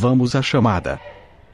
[0.00, 0.98] Vamos à chamada.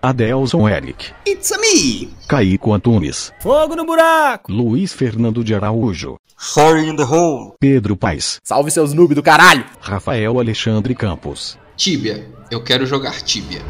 [0.00, 1.12] Adelson Eric.
[1.26, 2.08] It's a me!
[2.28, 3.32] Caico Antunes.
[3.40, 4.52] Fogo no buraco!
[4.52, 6.16] Luiz Fernando de Araújo.
[6.38, 7.54] Fire in the hole.
[7.58, 8.38] Pedro Paes.
[8.44, 9.64] Salve seus noob do caralho!
[9.80, 11.58] Rafael Alexandre Campos.
[11.76, 12.30] Tibia.
[12.48, 13.62] Eu quero jogar Tibia.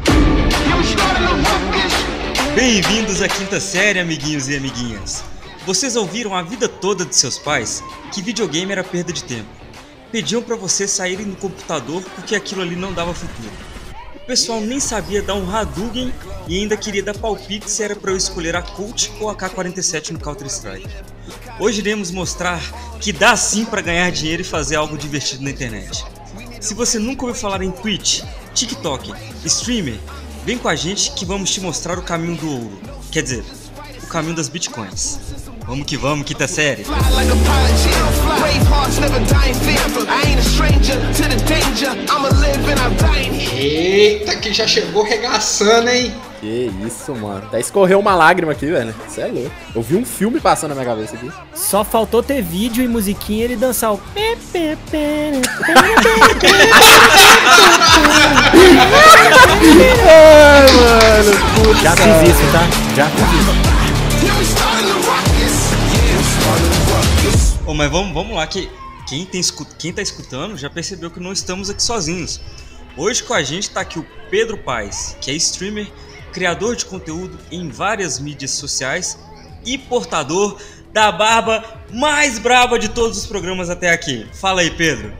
[2.53, 5.23] Bem-vindos à quinta série, amiguinhos e amiguinhas.
[5.65, 7.83] Vocês ouviram a vida toda de seus pais
[8.13, 9.49] que videogame era perda de tempo.
[10.11, 13.76] Pediam para vocês saírem do computador porque aquilo ali não dava futuro.
[14.27, 16.13] Pessoal nem sabia dar um Hadouken
[16.49, 20.09] e ainda queria dar palpite se era para eu escolher a Cult ou a K-47
[20.11, 20.89] no Counter-Strike.
[21.57, 22.61] Hoje iremos mostrar
[22.99, 26.03] que dá sim para ganhar dinheiro e fazer algo divertido na internet.
[26.59, 28.21] Se você nunca ouviu falar em Twitch,
[28.53, 29.13] TikTok,
[29.45, 29.97] streamer,
[30.43, 32.81] vem com a gente que vamos te mostrar o caminho do ouro.
[33.09, 33.45] Quer dizer,
[34.03, 35.36] o caminho das bitcoins.
[35.67, 36.85] Vamos que vamos, quinta série.
[43.53, 46.13] Eita, que já chegou regaçando, hein?
[46.39, 47.47] Que isso, mano.
[47.47, 48.95] Até escorreu uma lágrima aqui, velho.
[49.05, 49.51] Você é louco.
[49.75, 51.29] Eu vi um filme passando na minha cabeça aqui.
[51.53, 53.99] Só faltou ter vídeo e musiquinha e ele dançar o.
[54.15, 54.31] Ai,
[60.71, 61.81] mano.
[61.83, 62.61] Já fiz isso, tá?
[62.95, 63.66] Já fiz isso.
[67.67, 68.69] Ô, mas vamos, vamos lá que
[69.05, 69.41] quem, tem,
[69.77, 72.39] quem tá escutando já percebeu que não estamos aqui sozinhos.
[72.95, 75.91] Hoje com a gente tá aqui o Pedro Paes, que é streamer,
[76.31, 79.19] criador de conteúdo em várias mídias sociais
[79.65, 80.57] e portador
[80.93, 81.61] da barba
[81.93, 84.25] mais braba de todos os programas até aqui.
[84.31, 85.11] Fala aí, Pedro.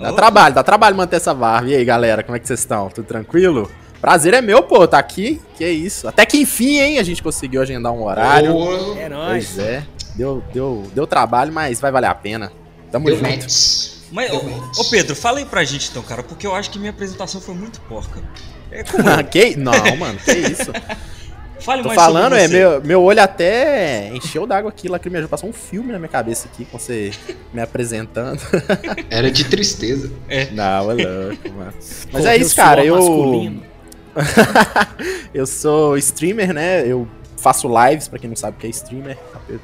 [0.00, 1.68] Dá trabalho, dá trabalho manter essa barba.
[1.68, 2.88] E aí, galera, como é que vocês estão?
[2.88, 3.70] Tudo tranquilo?
[4.00, 5.42] Prazer é meu, pô, tá aqui.
[5.58, 6.08] Que isso.
[6.08, 8.56] Até que enfim, hein, a gente conseguiu agendar um horário.
[8.56, 9.52] Ô, É nóis.
[9.54, 9.84] Pois é.
[10.14, 12.52] Deu, deu, deu trabalho, mas vai valer a pena.
[12.90, 13.30] Tamo Deu junto.
[13.30, 13.92] match.
[14.10, 16.90] Mas, ô, ô, Pedro, fala aí pra gente então, cara, porque eu acho que minha
[16.90, 18.20] apresentação foi muito porca.
[18.70, 19.24] É como eu.
[19.24, 19.56] que?
[19.56, 20.70] Não, mano, que isso.
[21.60, 25.28] Fale Tô mais falando, sobre é, meu, meu olho até encheu d'água aqui, lacrimejou.
[25.28, 27.12] Passou um filme na minha cabeça aqui com você
[27.54, 28.40] me apresentando.
[29.08, 30.10] Era de tristeza.
[30.50, 31.74] Não, é louco, mano.
[32.12, 32.84] Mas é isso, cara.
[32.84, 33.62] Eu.
[35.32, 36.84] eu sou streamer, né?
[36.86, 39.16] Eu faço lives, pra quem não sabe o que é streamer.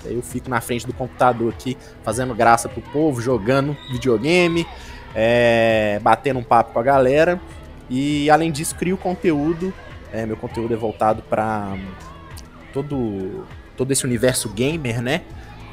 [0.04, 4.66] Eu fico na frente do computador aqui, fazendo graça pro povo, jogando videogame,
[5.14, 7.40] é, batendo um papo com a galera.
[7.88, 9.72] E além disso, crio conteúdo.
[10.12, 11.86] É, meu conteúdo é voltado pra hum,
[12.72, 13.46] todo,
[13.76, 15.22] todo esse universo gamer, né?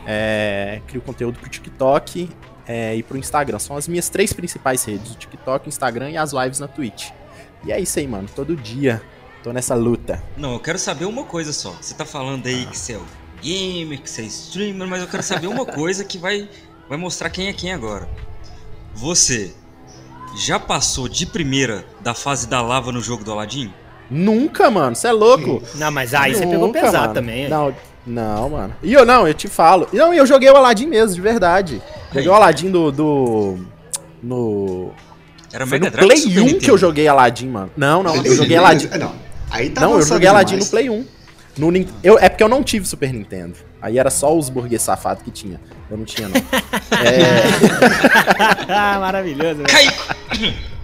[0.06, 2.30] É, crio conteúdo pro TikTok
[2.68, 3.60] é, e pro Instagram.
[3.60, 7.12] São as minhas três principais redes: o TikTok, o Instagram e as lives na Twitch.
[7.66, 8.28] E é isso aí, mano.
[8.34, 9.02] Todo dia
[9.44, 10.22] tô nessa luta.
[10.38, 11.72] Não, eu quero saber uma coisa só.
[11.72, 13.06] Você tá falando aí que você é o
[13.46, 16.50] gamer, que você é streamer, mas eu quero saber uma coisa que vai,
[16.90, 18.10] vai mostrar quem é quem agora.
[18.96, 19.54] Você
[20.38, 23.72] já passou de primeira da fase da lava no jogo do Aladdin?
[24.10, 24.96] Nunca, mano.
[24.96, 25.62] Você é louco?
[25.76, 27.14] Não, mas aí você pegou pesado mano.
[27.14, 27.50] também.
[27.50, 27.74] Não,
[28.06, 28.76] não, mano.
[28.84, 29.88] E eu não, eu te falo.
[29.92, 31.82] Não, e eu joguei o Aladdin mesmo, de verdade.
[32.08, 32.28] Joguei Aí.
[32.28, 32.92] o Aladdin do.
[32.92, 33.58] do
[34.22, 34.92] no.
[35.52, 36.60] Era Foi Mega no Play Super 1 Nintendo?
[36.66, 37.72] que eu joguei Aladdin, mano.
[37.78, 38.90] Não, não, eu joguei Aladdin.
[38.92, 39.16] É, Não,
[39.50, 40.66] aí tá Não, eu joguei Aladdin no.
[40.66, 41.06] Play 1.
[41.58, 43.56] No, Nin- eu, é porque eu não tive Super Nintendo.
[43.82, 45.60] Aí era só os burguês safados que tinha.
[45.90, 46.36] Eu não tinha, não.
[47.00, 47.44] é,
[49.00, 50.56] Maravilhoso, velho.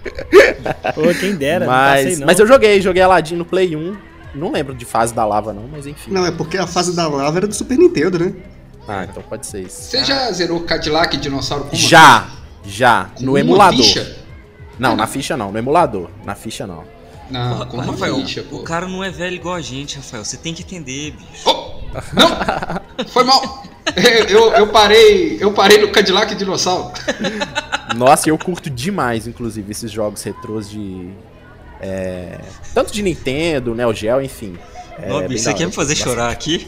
[0.94, 2.26] Pô, quem dera, não mas, passei não.
[2.26, 3.96] mas eu joguei, joguei Aladdin no Play 1.
[4.34, 6.10] Não lembro de fase da lava, não, mas enfim.
[6.10, 8.32] Não, é porque a fase da lava era do Super Nintendo, né?
[8.88, 9.82] Ah, então pode ser isso.
[9.82, 12.28] Você já zerou Cadillac Dinossauro com uma- Já,
[12.64, 13.10] já.
[13.14, 13.76] com No emulador.
[13.84, 14.16] ficha?
[14.78, 16.08] Não, na ficha não, no emulador.
[16.24, 16.82] Na ficha não.
[17.30, 18.56] Não, com uma Rafael, ficha, pô.
[18.56, 20.24] o cara não é velho igual a gente, Rafael.
[20.24, 21.44] Você tem que entender, bicho.
[21.46, 21.80] Oh,
[22.14, 23.06] não!
[23.08, 23.64] Foi mal!
[24.28, 25.38] Eu, eu parei.
[25.40, 26.92] Eu parei no Cadillac Dinossauro.
[27.96, 31.10] Nossa, eu curto demais, inclusive, esses jogos retrôs de.
[31.80, 32.38] é,
[32.72, 34.56] tanto de Nintendo, Neo Geo, enfim.
[34.98, 36.14] É, da você quer me fazer bastante.
[36.14, 36.66] chorar aqui?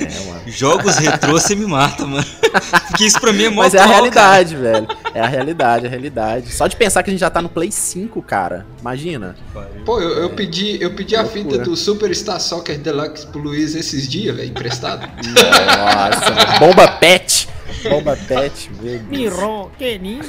[0.00, 0.42] É, mano.
[0.46, 2.24] Jogos retrô, você me mata, mano.
[2.88, 4.86] Porque isso pra mim é mó Mas é a realidade, velho.
[5.14, 6.52] É a realidade, é a realidade.
[6.52, 8.66] Só de pensar que a gente já tá no Play 5, cara.
[8.80, 9.36] Imagina.
[9.52, 9.70] cara.
[9.84, 11.42] Pô, eu, eu pedi, eu pedi a Loucura.
[11.44, 15.06] fita do Superstar Soccer Deluxe pro Luiz esses dias, velho, emprestado.
[15.26, 17.48] Nossa, bomba pet.
[17.88, 19.08] Bomba pet, meu Deus.
[19.08, 20.26] Miron, que lindo.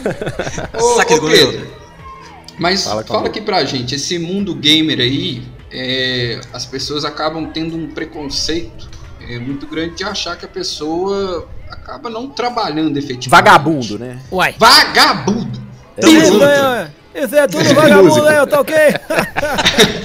[0.80, 1.30] Ô, ô.
[1.30, 1.68] Pedro,
[2.58, 7.76] mas Fala fala, aqui pra gente, esse mundo gamer aí, é, as pessoas acabam tendo
[7.76, 8.87] um preconceito
[9.30, 13.30] é, muito grande de achar que a pessoa acaba não trabalhando efetivamente.
[13.30, 14.20] Vagabundo, né?
[14.32, 14.56] Uai.
[14.58, 15.62] Vagabundo!
[15.98, 16.46] É Tamo Isso junto.
[16.46, 18.76] é, isso é tudo vagabundo aí, tá ok?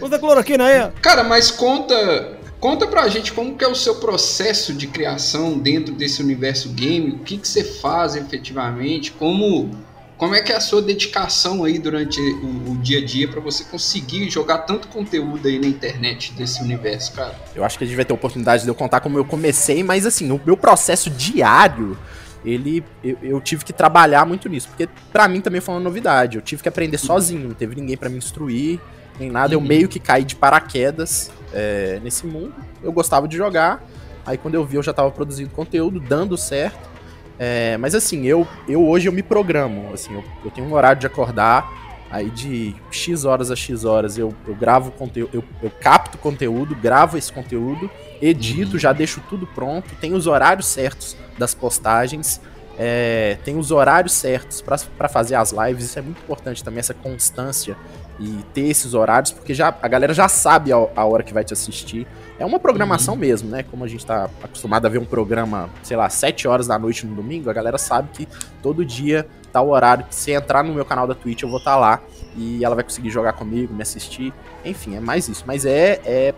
[0.00, 0.80] Usa cloroquina aí.
[0.82, 0.90] ó.
[1.00, 5.94] Cara, mas conta, conta pra gente como que é o seu processo de criação dentro
[5.94, 9.70] desse universo game, o que, que você faz efetivamente, como
[10.16, 13.40] como é que é a sua dedicação aí durante o, o dia a dia pra
[13.40, 17.34] você conseguir jogar tanto conteúdo aí na internet desse universo, cara?
[17.54, 19.82] Eu acho que a gente vai ter a oportunidade de eu contar como eu comecei,
[19.82, 21.98] mas assim, o meu processo diário,
[22.44, 26.36] ele eu, eu tive que trabalhar muito nisso, porque pra mim também foi uma novidade.
[26.36, 28.78] Eu tive que aprender sozinho, não teve ninguém pra me instruir,
[29.18, 29.52] nem nada.
[29.54, 29.66] Eu Uhum.
[29.66, 32.54] meio que caí de paraquedas é, nesse mundo.
[32.82, 33.82] Eu gostava de jogar,
[34.24, 36.93] aí quando eu vi eu já tava produzindo conteúdo, dando certo.
[37.38, 41.00] É, mas assim, eu, eu hoje eu me programo, assim, eu, eu tenho um horário
[41.00, 41.68] de acordar,
[42.10, 46.76] aí de X horas a X horas eu, eu gravo conteúdo, eu, eu capto conteúdo,
[46.76, 47.90] gravo esse conteúdo,
[48.22, 52.40] edito, já deixo tudo pronto, tem os horários certos das postagens,
[52.78, 56.94] é, tem os horários certos para fazer as lives, isso é muito importante também, essa
[56.94, 57.76] constância
[58.18, 61.44] e ter esses horários, porque já, a galera já sabe a, a hora que vai
[61.44, 62.06] te assistir.
[62.38, 63.62] É uma programação mesmo, né?
[63.62, 67.06] Como a gente tá acostumado a ver um programa, sei lá, 7 horas da noite
[67.06, 68.28] no domingo, a galera sabe que
[68.62, 71.58] todo dia tá o horário que se entrar no meu canal da Twitch eu vou
[71.58, 72.02] estar lá
[72.36, 74.32] e ela vai conseguir jogar comigo, me assistir.
[74.64, 75.44] Enfim, é mais isso.
[75.46, 76.34] Mas é, é,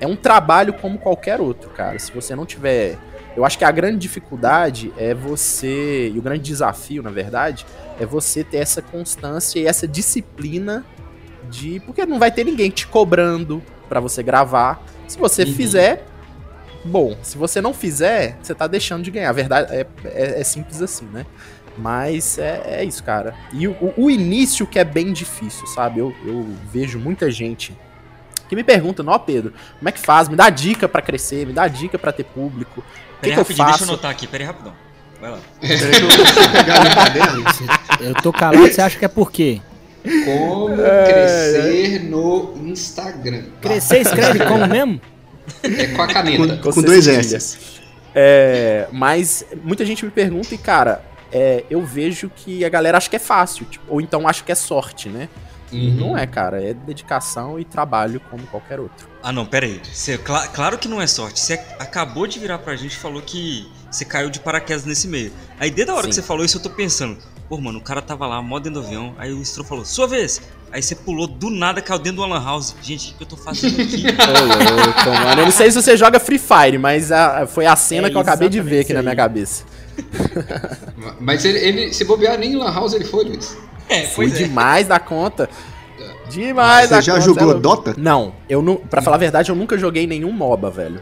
[0.00, 1.98] é um trabalho como qualquer outro, cara.
[1.98, 2.98] Se você não tiver.
[3.36, 6.10] Eu acho que a grande dificuldade é você.
[6.14, 7.66] E o grande desafio, na verdade,
[8.00, 10.84] é você ter essa constância e essa disciplina
[11.50, 11.80] de.
[11.80, 14.82] Porque não vai ter ninguém te cobrando pra você gravar.
[15.06, 15.54] Se você Uhum.
[15.54, 16.04] fizer,
[16.84, 17.16] bom.
[17.22, 19.30] Se você não fizer, você tá deixando de ganhar.
[19.30, 21.24] A verdade é, é, é simples assim, né?
[21.78, 23.34] Mas é, é isso, cara.
[23.52, 26.00] E o, o- início que é bem difícil, sabe?
[26.00, 27.76] Eu, eu vejo muita gente
[28.48, 30.28] que me pergunta, ó Pedro, como é que faz?
[30.28, 32.80] Me dá dica pra crescer, me dá dica pra ter público.
[32.80, 33.92] O que, que eu rapidinho, deixa eu faço?
[33.92, 34.72] anotar aqui, peraí, rapidão.
[35.20, 35.38] Vai lá.
[38.00, 39.60] Eu tô calado, você acha que é por quê?
[40.24, 43.42] Como É, crescer no Instagram.
[43.42, 43.68] tá?
[43.68, 45.00] Crescer escreve como mesmo?
[45.62, 46.56] É com a caneta.
[46.58, 47.36] Com dois cedilha.
[47.36, 47.58] S.
[48.14, 53.10] É, mas muita gente me pergunta e, cara, é, eu vejo que a galera acha
[53.10, 55.28] que é fácil, tipo, ou então acha que é sorte, né?
[55.72, 55.94] E Uhum.
[55.96, 59.08] não é, cara, é dedicação e trabalho como qualquer outro.
[59.22, 59.80] Ah, não, pera aí.
[59.92, 61.40] Você, cla- claro que não é sorte.
[61.40, 65.32] Você acabou de virar pra gente e falou que você caiu de paraquedas nesse meio.
[65.58, 66.10] Aí, desde a hora Sim.
[66.10, 67.18] que você falou isso, eu tô pensando.
[67.48, 69.14] Pô, mano, o cara tava lá, mó dentro do avião.
[69.18, 70.40] Aí o Stro falou, sua vez.
[70.72, 72.74] Aí você pulou do nada, caiu dentro do Lan House.
[72.82, 74.04] Gente, o que eu tô fazendo aqui?
[74.10, 75.40] Ô, louco, mano.
[75.42, 78.16] Eu não sei se você joga Free Fire, mas a- foi a cena É que
[78.16, 79.64] eu acabei de ver aqui na minha cabeça.
[81.20, 83.56] Mas ele, ele- se bobear, nem em Lan House ele foi, Luiz.
[83.88, 84.44] é, pois é.
[84.44, 85.48] demais da conta.
[86.28, 87.24] Demais da Você já conta.
[87.24, 87.94] jogou ela- Dota?
[87.96, 88.76] Não, eu não.
[88.76, 91.00] Pra falar a verdade, eu nunca joguei nenhum MOBA, velho.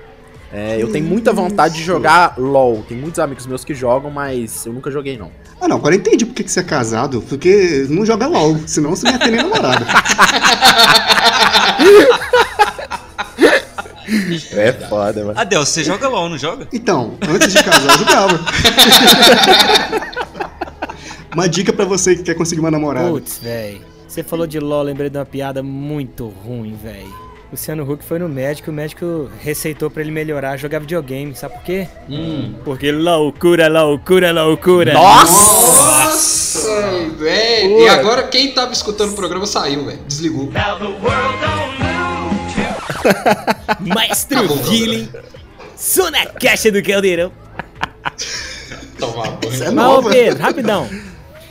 [0.52, 2.84] É, eu tenho muita vontade de jogar LOL.
[2.86, 5.32] Tem muitos amigos meus que jogam, mas eu nunca joguei, não.
[5.64, 7.22] Ah, não, agora eu entendi por que que você é casado.
[7.22, 9.86] Porque não joga LOL, senão você não ia ter nem namorada.
[14.52, 15.40] É foda, mano.
[15.40, 16.68] Adel, você joga LOL, não joga?
[16.72, 18.38] Então, antes de casar, eu jogava.
[21.32, 23.08] Uma dica pra você que quer conseguir uma namorada.
[23.08, 23.80] Putz, velho.
[24.06, 27.23] Você falou de LOL, lembrei de uma piada muito ruim, velho.
[27.50, 31.62] Luciano Huck foi no médico, o médico receitou pra ele melhorar, jogar videogame, sabe por
[31.62, 31.88] quê?
[32.08, 32.54] Hum.
[32.64, 34.94] Porque loucura, loucura, loucura.
[34.94, 36.68] Nossa,
[37.16, 37.80] velho.
[37.80, 39.98] E agora quem tava escutando o programa saiu, velho.
[40.06, 40.50] Desligou.
[43.80, 45.08] Maestro o Feeling,
[45.76, 47.30] sou na caixa do caldeirão.
[48.98, 49.52] Tomar banho.
[49.52, 50.06] Você é Mas.
[50.06, 50.88] Pedro, rapidão.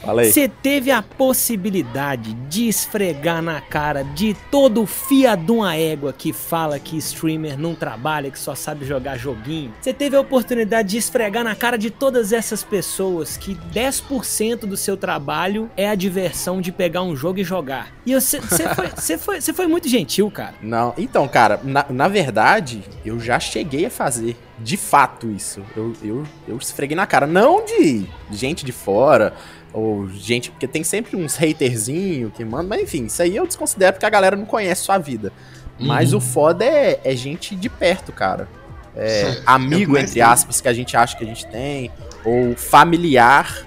[0.05, 6.33] Você teve a possibilidade de esfregar na cara de todo fia de uma égua que
[6.33, 9.73] fala que streamer não trabalha, que só sabe jogar joguinho.
[9.79, 14.75] Você teve a oportunidade de esfregar na cara de todas essas pessoas que 10% do
[14.75, 17.93] seu trabalho é a diversão de pegar um jogo e jogar.
[18.05, 20.55] E você foi, foi, foi muito gentil, cara.
[20.61, 25.61] Não, então, cara, na, na verdade, eu já cheguei a fazer de fato isso.
[25.75, 27.25] Eu, eu, eu esfreguei na cara.
[27.27, 29.33] Não de gente de fora,
[29.73, 30.51] ou gente.
[30.51, 34.09] Porque tem sempre uns haterzinho que manda, mas enfim, isso aí eu desconsidero porque a
[34.09, 35.33] galera não conhece sua vida.
[35.79, 36.19] Mas Uhum.
[36.19, 38.47] o foda é, é gente de perto, cara.
[38.95, 41.91] É, amigo, entre aspas, que a gente acha que a gente tem,
[42.23, 43.65] ou familiar,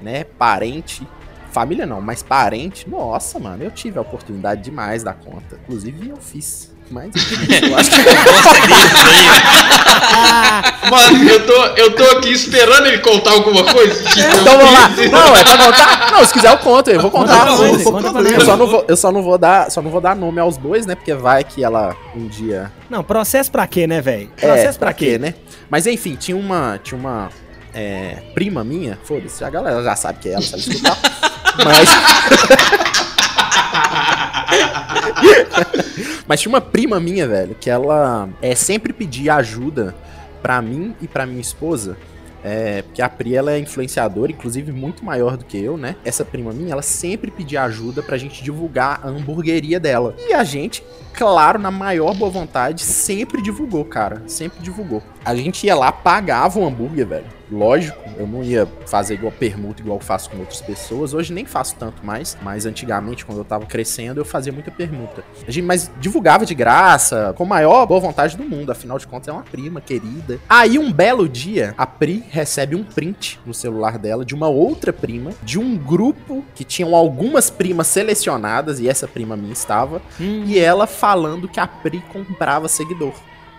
[0.00, 0.24] né?
[0.24, 1.06] Parente.
[1.50, 2.88] Família não, mas parente.
[2.88, 5.58] Nossa, mano, eu tive a oportunidade demais da conta.
[5.64, 6.72] Inclusive, eu fiz.
[6.90, 8.00] Mas eu acho que
[10.90, 14.02] Mano, eu tô, eu tô aqui esperando ele contar alguma coisa.
[14.10, 14.88] Então vamos lá.
[14.88, 16.10] Não, é pra contar?
[16.12, 17.46] Não, se quiser eu conto, eu vou contar.
[17.46, 19.90] Conta pra Eu- conta pra só não vou, eu só não vou dar, só não
[19.90, 20.96] vou dar nome aos bois, né?
[20.96, 24.30] Porque vai que ela um dia Não, processo pra quê, né, velho?
[24.40, 25.16] É, Processo pra quê?
[25.18, 25.34] né?
[25.70, 27.28] Mas enfim, tinha uma, tinha uma
[27.72, 30.98] é, prima minha, foda-se, a galera já sabe que é ela, sabe escutar.
[31.64, 31.88] Mas.
[36.26, 39.94] Mas tinha uma prima minha, velho, que ela é, sempre pedia ajuda
[40.40, 41.96] pra mim e pra minha esposa
[42.42, 45.96] É, porque a Pri ela é influenciadora, inclusive muito maior do que eu, né?
[46.04, 50.14] Essa prima minha, ela sempre pedia ajuda pra gente divulgar a hamburgueria dela.
[50.18, 50.82] E a gente,
[51.12, 54.22] claro, na maior boa vontade, sempre divulgou, cara.
[54.26, 55.02] Sempre divulgou.
[55.24, 57.40] A gente ia lá, pagava o hambúrguer, velho.
[57.50, 61.12] Lógico, eu não ia fazer igual permuta, igual eu faço com outras pessoas.
[61.12, 65.24] Hoje nem faço tanto mais, mas antigamente, quando eu tava crescendo, eu fazia muita permuta.
[65.46, 68.70] A gente, mas divulgava de graça, com a maior boa vontade do mundo.
[68.70, 70.38] Afinal de contas, é uma prima querida.
[70.48, 74.92] Aí, um belo dia, a Pri recebe um print no celular dela de uma outra
[74.92, 80.56] prima, de um grupo que tinham algumas primas selecionadas, e essa prima minha estava, e
[80.56, 83.14] ela falando que a Pri comprava seguidor.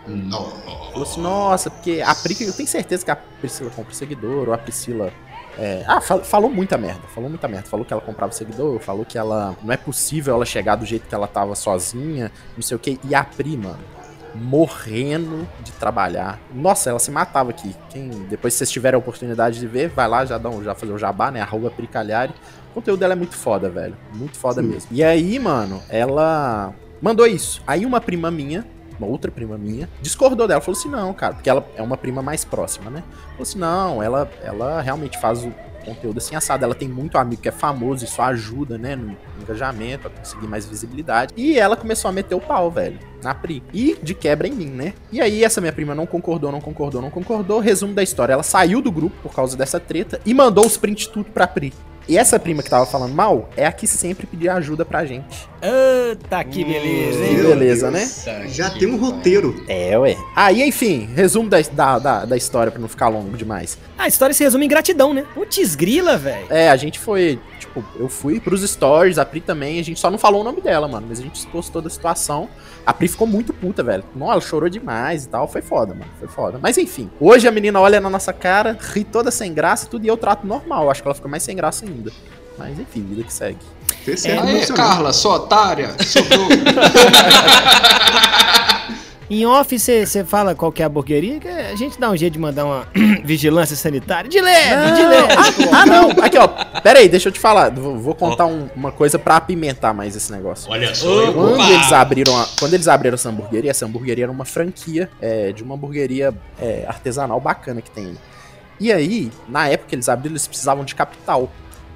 [0.07, 0.55] Nossa.
[0.91, 4.53] Falou assim, nossa, porque a Pri, eu tenho certeza que a Priscila compra seguidor, ou
[4.53, 5.11] a Priscila.
[5.57, 7.67] é, ah, fal- falou muita merda, falou muita merda.
[7.67, 9.55] Falou que ela comprava seguidor, falou que ela.
[9.63, 12.99] Não é possível ela chegar do jeito que ela tava sozinha, não sei o que.
[13.03, 13.79] E a Pri, mano,
[14.35, 16.39] morrendo de trabalhar.
[16.53, 17.75] Nossa, ela se matava aqui.
[17.89, 20.73] Quem, depois, se vocês tiverem a oportunidade de ver, vai lá, já dá um, já
[20.73, 21.41] fazer o jabá, né?
[21.41, 22.33] Arroba Pricalhari.
[22.71, 23.95] O conteúdo dela é muito foda, velho.
[24.13, 24.67] Muito foda Sim.
[24.69, 24.89] mesmo.
[24.91, 27.61] E aí, mano, ela mandou isso.
[27.65, 28.65] Aí uma prima minha,
[28.97, 30.61] uma outra prima minha, discordou dela.
[30.61, 33.03] Falou assim, não, cara, porque ela é uma prima mais próxima, né?
[33.31, 35.51] Falou assim, não, ela, ela realmente faz o
[35.83, 36.63] conteúdo assim assado.
[36.63, 40.65] Ela tem muito amigo que é famoso, isso ajuda, né, no engajamento, a conseguir mais
[40.65, 41.33] visibilidade.
[41.35, 43.63] E ela começou a meter o pau, velho, na Pri.
[43.73, 44.93] E de quebra em mim, né?
[45.11, 47.59] E aí essa minha prima não concordou, não concordou, não concordou.
[47.59, 51.07] Resumo da história, ela saiu do grupo por causa dessa treta e mandou os prints
[51.07, 51.73] tudo pra Pri.
[52.11, 55.47] E essa prima que tava falando mal é a que sempre pediu ajuda pra gente.
[55.61, 57.37] Eita, que beleza, Que hein?
[57.37, 58.05] Meu beleza, né?
[58.49, 59.63] Já tem um roteiro.
[59.65, 60.17] É, ué.
[60.35, 63.77] Aí, enfim, resumo da, da, da, da história pra não ficar longo demais.
[63.97, 65.23] A história se resume em gratidão, né?
[65.33, 66.47] Putz grila, velho.
[66.49, 67.39] É, a gente foi,
[67.71, 70.61] tipo, eu fui pros stories, a Pri também, a gente só não falou o nome
[70.61, 72.49] dela, mano, mas a gente expôs toda a situação.
[72.85, 74.03] A Pri ficou muito puta, velho.
[74.15, 76.59] Não, ela chorou demais e tal, foi foda, mano, foi foda.
[76.61, 80.07] Mas enfim, hoje a menina olha na nossa cara, ri toda sem graça, tudo e
[80.07, 82.11] eu trato normal, acho que ela fica mais sem graça ainda.
[82.57, 83.57] Mas enfim, vida que segue.
[84.05, 84.73] É, emocionante.
[84.73, 85.95] Carla, sua otária.
[86.03, 86.47] Sobrou.
[89.33, 92.33] Em off, você fala qual que é a hamburgueria, que a gente dá um jeito
[92.33, 92.85] de mandar uma
[93.23, 94.29] vigilância sanitária.
[94.29, 95.33] De leve, de leve.
[95.71, 96.49] Ah, não, aqui ó,
[96.81, 100.17] pera aí, deixa eu te falar, vou, vou contar um- uma coisa pra apimentar mais
[100.17, 100.69] esse negócio.
[100.69, 104.43] Olha só, Quando eles abriram a, quando eles abriram essa hamburgueria, essa hamburgueria era uma
[104.43, 108.17] franquia é, de uma hamburgueria é, artesanal bacana que tem.
[108.81, 111.49] E aí, na época que eles abriram, eles precisavam de capital.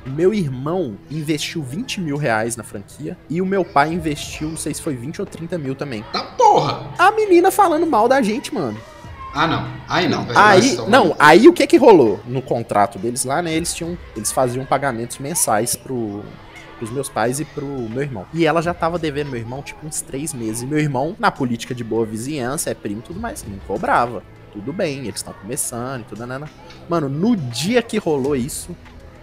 [0.05, 4.73] Meu irmão investiu 20 mil reais na franquia e o meu pai investiu, não sei
[4.73, 6.03] se foi 20 ou 30 mil também.
[6.13, 6.91] Tá porra.
[6.97, 8.77] A menina falando mal da gente, mano.
[9.33, 9.67] Ah, não.
[9.89, 10.25] Aí não.
[10.33, 13.53] Aí, não, aí o que que rolou no contrato deles lá, né?
[13.53, 16.23] Eles tinham, eles faziam pagamentos mensais pro
[16.77, 18.25] pros meus pais e pro meu irmão.
[18.33, 20.63] E ela já tava devendo meu irmão tipo uns três meses.
[20.63, 24.23] E meu irmão, na política de boa vizinhança, é primo e tudo mais, não cobrava.
[24.51, 26.39] Tudo bem, eles estão começando e tudo, né?
[26.87, 28.75] Mano, no dia que rolou isso,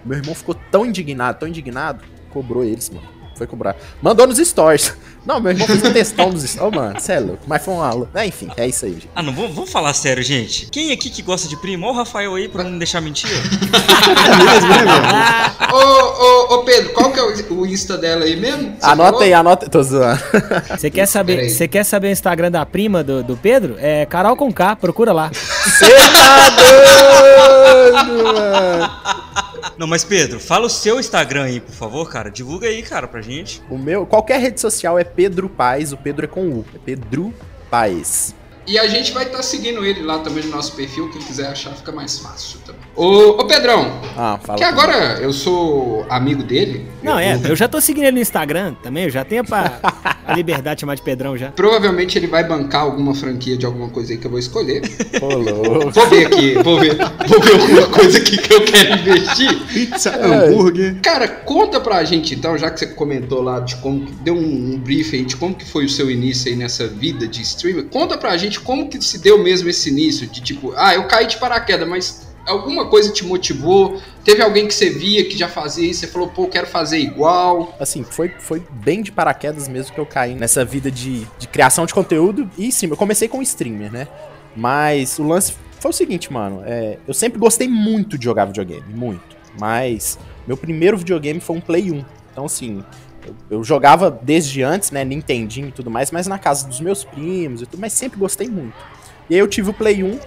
[0.05, 3.23] meu irmão ficou tão indignado, tão indignado, cobrou eles, mano.
[3.35, 3.75] Foi cobrar.
[4.01, 4.95] Mandou nos stories.
[5.25, 6.75] Não, meu irmão fez um textão nos stories.
[6.75, 7.43] Ô, mano, cê é louco.
[7.47, 8.11] Mas foi uma aula.
[8.15, 9.09] É, enfim, é isso aí, gente.
[9.15, 10.67] Ah, não, vamos, vamos falar sério, gente.
[10.71, 11.87] Quem aqui que gosta de primo?
[11.87, 13.31] Olha o Rafael aí pra não deixar mentir.
[13.31, 15.77] É mesmo, né, meu?
[15.77, 18.77] Ô, ô, ô, Pedro, qual que é o, o Insta dela aí mesmo?
[18.79, 19.23] Você Anota falou?
[19.23, 19.71] aí, anota.
[19.71, 20.23] Tô zoando.
[20.69, 23.77] Você quer saber, você quer saber o Instagram da prima do, do Pedro?
[23.79, 25.31] É Carol com K, procura lá.
[25.33, 26.51] Você tá
[27.91, 28.91] doido, mano.
[29.79, 32.31] Não, mas Pedro, fala o seu Instagram aí, por favor, cara.
[32.31, 33.63] Divulga aí, cara, pra gente.
[33.71, 36.65] O meu, qualquer rede social é Pedro Paz, o Pedro é com U.
[36.75, 37.33] É Pedro
[37.71, 38.35] Paz.
[38.67, 41.11] E a gente vai estar seguindo ele lá também no nosso perfil.
[41.11, 42.81] Quem quiser achar, fica mais fácil também.
[42.95, 44.59] Ô, ô Pedrão, Ah, fala.
[44.59, 46.87] que agora eu sou amigo dele.
[47.03, 49.81] Não, é, eu já tô seguindo ele no Instagram também, eu já tenho pra,
[50.27, 51.51] a liberdade de chamar de Pedrão já.
[51.51, 54.83] Provavelmente ele vai bancar alguma franquia de alguma coisa aí que eu vou escolher.
[55.21, 55.91] Ô, louco.
[56.03, 56.97] Vou ver aqui, vou ver,
[57.29, 59.67] vou ver alguma coisa aqui que eu quero investir.
[59.67, 60.25] Pizza, É.
[60.49, 61.01] hambúrguer.
[61.03, 64.75] Cara, conta pra gente então, já que você comentou lá de como que deu um,
[64.75, 67.85] um brief aí de como que foi o seu início aí nessa vida de streamer,
[67.87, 71.27] conta pra gente como que se deu mesmo esse início de tipo, ah, eu caí
[71.27, 74.01] de paraquedas, mas alguma coisa te motivou?
[74.25, 77.75] Teve alguém que você via que já fazia isso, você falou, pô, quero fazer igual.
[77.79, 81.87] Assim, foi, foi bem de paraquedas mesmo que eu caí nessa vida de, de criação
[81.87, 82.51] de conteúdo.
[82.59, 84.09] E sim, eu comecei com streamer, né?
[84.55, 86.63] Mas o lance foi o seguinte, mano.
[86.65, 89.37] é, eu sempre gostei muito de jogar videogame, muito.
[89.59, 92.05] Mas meu primeiro videogame foi um Play 1.
[92.33, 92.83] Então, assim,
[93.51, 95.05] eu, jogava desde antes, né?
[95.05, 98.49] Nintendinho e tudo mais, mas na casa dos meus primos e tudo, mas sempre gostei
[98.49, 98.75] muito.
[99.29, 100.19] E aí eu tive o Play 1.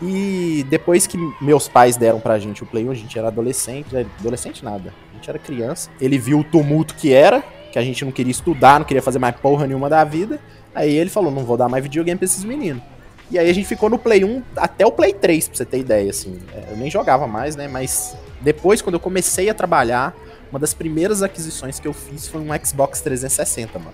[0.00, 3.92] E depois que meus pais deram pra gente o Play 1, a gente era adolescente,
[3.92, 5.90] né, adolescente nada, a gente era criança.
[6.00, 9.18] Ele viu o tumulto que era, que a gente não queria estudar, não queria fazer
[9.18, 10.38] mais porra nenhuma da vida.
[10.74, 12.82] Aí ele falou: não vou dar mais videogame pra esses meninos.
[13.30, 15.78] E aí a gente ficou no Play 1 até o Play 3, pra você ter
[15.78, 16.38] ideia, assim.
[16.54, 17.68] É, Eu nem jogava mais, né?
[17.68, 20.16] Mas depois, quando eu comecei a trabalhar,
[20.50, 23.92] uma das primeiras aquisições que eu fiz foi um Xbox 360, mano.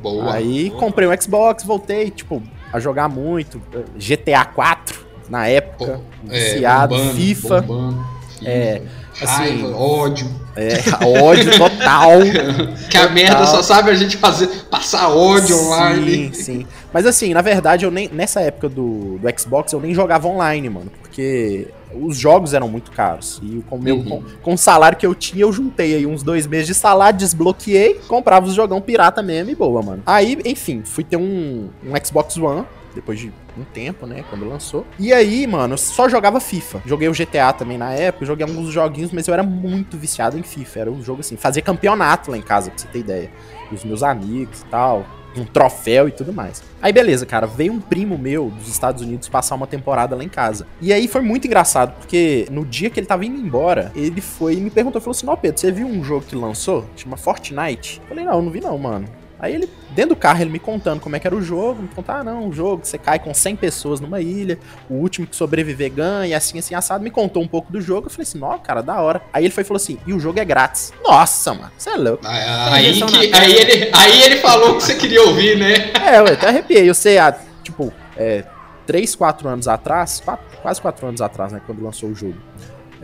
[0.00, 0.34] Boa.
[0.34, 3.60] Aí comprei um Xbox, voltei, tipo, a jogar muito.
[3.72, 7.60] eh, GTA 4 na época, viciado, É, bombando, FIFA.
[7.62, 8.06] bombando,
[8.44, 8.82] É,
[9.20, 10.26] assim, raiva, ódio.
[10.56, 10.78] É,
[11.24, 12.10] ódio total.
[12.90, 13.14] Que a Total.
[13.14, 16.34] merda só sabe a gente fazer, passar ódio online.
[16.34, 16.66] Sim, sim.
[16.92, 20.68] Mas assim, na verdade, eu nem nessa época do, do Xbox eu nem jogava online,
[20.68, 21.68] mano, porque
[22.00, 23.40] os jogos eram muito caros.
[23.42, 24.04] E com, o meu, Uhum.
[24.04, 27.18] com, com o salário que eu tinha, eu juntei aí uns dois meses de salário,
[27.18, 30.02] desbloqueei, comprava os jogão pirata mesmo e boa, mano.
[30.06, 32.64] Aí, enfim, fui ter um, um Xbox One.
[32.94, 34.22] Depois de um tempo, né?
[34.28, 34.86] Quando lançou.
[34.98, 36.82] E aí, mano, eu só jogava FIFA.
[36.84, 40.42] Joguei o GTA também na época, joguei alguns joguinhos, mas eu era muito viciado em
[40.42, 40.80] FIFA.
[40.80, 43.30] Era um jogo assim, fazia campeonato lá em casa, pra você ter ideia.
[43.70, 46.62] E os meus amigos e tal um troféu e tudo mais.
[46.80, 50.28] Aí beleza, cara, veio um primo meu dos Estados Unidos passar uma temporada lá em
[50.28, 50.66] casa.
[50.80, 54.54] E aí foi muito engraçado, porque no dia que ele tava indo embora, ele foi
[54.54, 56.86] e me perguntou, falou assim, não Pedro, você viu um jogo que lançou?
[56.96, 58.00] Chama Fortnite?
[58.02, 59.21] Eu falei, não, não vi não, mano.
[59.42, 61.88] Aí ele, dentro do carro, ele me contando como é que era o jogo, me
[61.88, 64.56] contar, ah, não, um jogo, você cai com 100 pessoas numa ilha,
[64.88, 68.06] o último que sobreviver ganha, e assim, assim, assado, me contou um pouco do jogo,
[68.06, 69.20] eu falei assim, ó, cara, da hora.
[69.32, 70.92] Aí ele foi e falou assim, e o jogo é grátis.
[71.02, 72.24] Nossa, mano, você é louco.
[72.72, 75.90] Aí, que- aí ele, aí ele falou o que você queria ouvir, né?
[76.00, 76.88] É, eu até arrepiei.
[76.88, 78.44] Eu sei, há, tipo, é,
[78.86, 82.36] 3, 4 anos atrás, quatro- quase 4 anos atrás, né, quando lançou o jogo.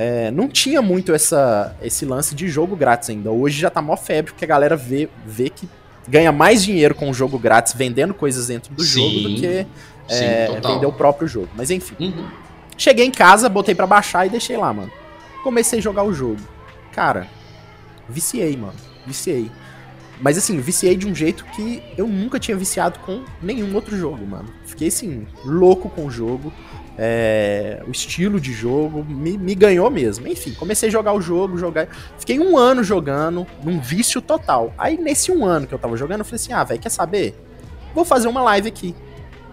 [0.01, 3.33] é, não tinha muito essa, esse lance de jogo grátis ainda.
[3.33, 5.69] Hoje já tá mó febre, porque a galera vê, vê que
[6.09, 8.89] ganha mais dinheiro com o jogo grátis vendendo coisas dentro do Sim.
[8.89, 9.67] jogo do que
[10.09, 11.49] Sim, é, vender o próprio jogo.
[11.55, 11.95] Mas enfim.
[12.01, 12.29] Uhum.
[12.77, 14.91] Cheguei em casa, botei pra baixar e deixei lá, mano.
[15.43, 16.41] Comecei a jogar o jogo.
[16.93, 17.27] Cara,
[18.09, 18.75] viciei, mano.
[19.07, 19.51] Viciei.
[20.21, 24.27] Mas assim, viciei de um jeito que eu nunca tinha viciado com nenhum outro jogo,
[24.27, 24.49] mano.
[24.67, 26.53] Fiquei assim, louco com o jogo.
[27.01, 30.27] É, o estilo de jogo me, me ganhou mesmo.
[30.27, 31.87] Enfim, comecei a jogar o jogo, jogar.
[32.19, 34.75] Fiquei um ano jogando, num vício total.
[34.77, 37.41] Aí, nesse um ano que eu tava jogando, eu falei assim: ah, velho, quer saber?
[37.95, 38.97] Vou fazer uma live aqui.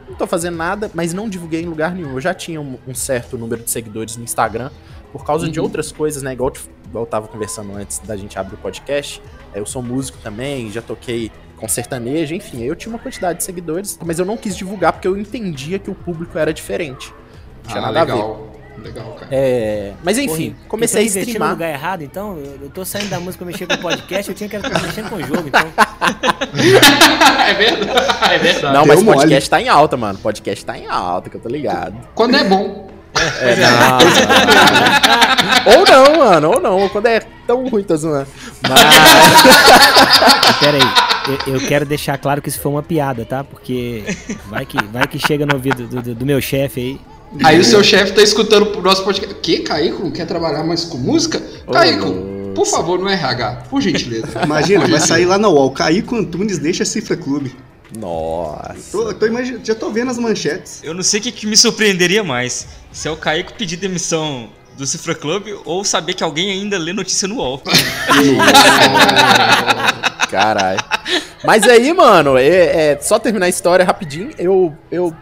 [0.10, 2.14] Não tô fazendo nada, mas não divulguei em lugar nenhum.
[2.14, 4.72] Eu já tinha um, um certo número de seguidores no Instagram,
[5.12, 5.66] por causa de Uhum.
[5.66, 6.34] outras coisas, né?
[6.34, 9.22] Igual, eu te- igual eu tava conversando antes da gente abrir o podcast.
[9.54, 13.38] É, Eu sou músico também, já toquei com sertanejo, enfim, aí eu tinha uma quantidade
[13.40, 17.14] de seguidores, mas eu não quis divulgar porque eu entendia que o público era diferente.
[17.64, 18.12] Não tinha Ah, nada a ver.
[18.14, 18.52] legal.
[18.78, 19.28] Legal, cara.
[19.32, 21.52] É, mas enfim, Porra, comecei a eu investindo no streamar.
[21.54, 22.38] lugar errado, então.
[22.38, 25.10] Eu eu tô saindo da música pra mexer com podcast, eu tinha que estar mexendo
[25.10, 25.62] com o jogo, então.
[27.48, 28.34] é verdade.
[28.34, 28.74] É verdade.
[28.74, 29.18] Não, mas mole.
[29.18, 30.20] podcast tá em alta, mano.
[30.20, 31.96] Podcast tá em alta, que eu tô ligado.
[32.14, 32.88] Quando é bom.
[33.42, 33.72] É, não,
[35.76, 35.80] não.
[35.80, 36.90] ou não, mano, ou não.
[36.90, 38.28] Quando é tão ruim, tá zoando.
[38.68, 38.82] Mas.
[40.60, 43.44] Pera aí, eu, eu quero deixar claro que isso foi uma piada, tá?
[43.44, 44.04] Porque
[44.48, 47.02] vai que, vai que chega no ouvido do, do- do meu chefe aí.
[47.44, 49.36] Aí o seu chefe tá escutando o nosso podcast.
[49.42, 50.04] Que, Caico?
[50.04, 51.42] Não quer trabalhar mais com música?
[51.72, 52.14] Caico,
[52.56, 54.28] por favor, no RH, por gentileza.
[54.44, 55.72] Imagina, vai sair lá na UOL.
[55.72, 57.54] Caíco Antunes deixa a Cifra Clube.
[57.98, 58.76] Nossa.
[58.92, 60.82] Tô, tô imagi- já tô vendo as manchetes.
[60.84, 62.68] Eu não sei o que, que me surpreenderia mais.
[62.92, 66.92] Se é o Kaique pedir demissão do Cifra Club ou saber que alguém ainda lê
[66.94, 67.62] notícia no UOL.
[70.30, 70.80] Caralho.
[71.44, 74.32] Mas aí, mano, é, é, só terminar a história rapidinho.
[74.38, 75.16] Eu, eu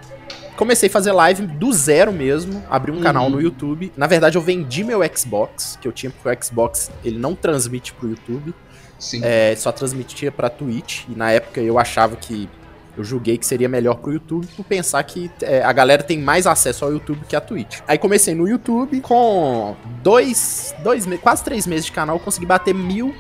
[0.56, 2.64] comecei a fazer live do zero mesmo.
[2.70, 3.92] Abri um canal no YouTube.
[3.98, 7.94] Na verdade, eu vendi meu Xbox, que eu tinha, porque o Xbox ele não transmite
[7.94, 8.54] pro YouTube.
[8.98, 9.22] Sim.
[9.24, 11.04] É, só transmitia pra Twitch.
[11.10, 12.50] E na época eu achava que.
[12.98, 16.46] Eu julguei que seria melhor pro YouTube por pensar que é, a galera tem mais
[16.46, 17.80] acesso ao YouTube que a Twitch.
[17.88, 22.74] Aí comecei no YouTube com dois, dois quase três meses de canal, eu consegui bater
[22.74, 23.14] mil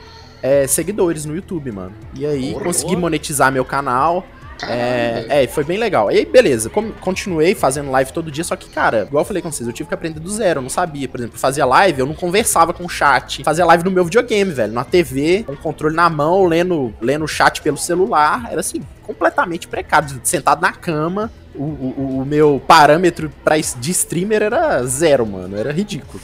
[0.43, 1.93] é, seguidores no YouTube, mano.
[2.13, 4.25] E aí consegui monetizar meu canal.
[4.67, 6.11] É, é, foi bem legal.
[6.11, 6.69] E aí, beleza,
[7.01, 9.87] continuei fazendo live todo dia, só que, cara, igual eu falei com vocês, eu tive
[9.89, 11.07] que aprender do zero, eu não sabia.
[11.07, 13.43] Por exemplo, fazia live, eu não conversava com o chat.
[13.43, 17.25] Fazia live no meu videogame, velho, na TV, com o controle na mão, lendo, lendo
[17.25, 18.47] o chat pelo celular.
[18.51, 21.31] Era assim, completamente precário, sentado na cama.
[21.55, 25.55] O, o- o meu parâmetro pra, de streamer era zero, mano.
[25.55, 26.19] Era ridículo.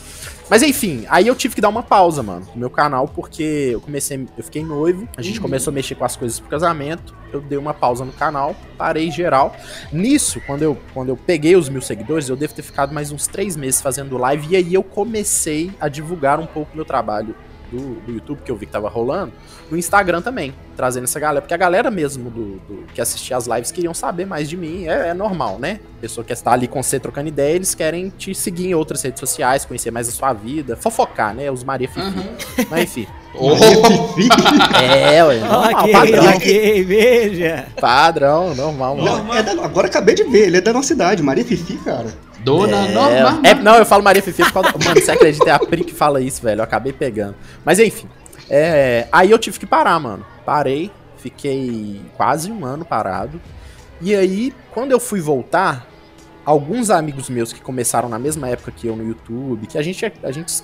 [0.49, 3.79] Mas enfim, aí eu tive que dar uma pausa, mano, no meu canal, porque eu
[3.81, 5.43] comecei, eu fiquei noivo, a gente Uhum.
[5.43, 9.11] começou a mexer com as coisas pro casamento, eu dei uma pausa no canal, parei
[9.11, 9.55] geral.
[9.91, 13.27] Nisso, quando eu, quando eu peguei os mil seguidores, eu devo ter ficado mais uns
[13.27, 17.35] três meses fazendo live, e aí eu comecei a divulgar um pouco meu trabalho
[17.71, 19.31] do, do YouTube, que eu vi que tava rolando,
[19.69, 21.41] no Instagram também, trazendo essa galera.
[21.41, 24.87] Porque a galera mesmo do, do- que assistia as lives queriam saber mais de mim.
[24.87, 25.79] É, é normal, né?
[25.97, 29.01] A pessoa quer estar ali com você trocando ideia, eles querem te seguir em outras
[29.03, 31.51] redes sociais, conhecer mais a sua vida, fofocar, né?
[31.51, 31.99] Os Maria Fifi.
[32.07, 32.25] Aham.
[32.69, 33.07] Mas enfim.
[33.41, 33.51] Oh,
[34.81, 35.39] É, ué.
[35.39, 36.29] Normal, ok, padrão.
[36.35, 37.67] ok, veja.
[37.79, 38.97] Padrão, normal.
[38.97, 39.23] mano.
[39.23, 42.07] Não, é da- agora acabei de ver, ele é da nossa cidade, Maria Fifi, cara.
[42.43, 43.41] Dona É, Norma.
[43.47, 44.69] é, não, eu falo Maria Fifi por causa.
[44.83, 45.49] Mano, você acredita?
[45.49, 46.59] É a Pri que fala isso, velho.
[46.59, 47.35] Eu acabei pegando.
[47.65, 48.07] Mas enfim.
[48.49, 50.25] é, aí eu tive que parar, mano.
[50.45, 53.39] Parei, fiquei quase um ano parado.
[54.01, 55.85] E aí, quando eu fui voltar,
[56.45, 60.11] alguns amigos meus que começaram na mesma época que eu no YouTube, que a gente,
[60.23, 60.63] a gente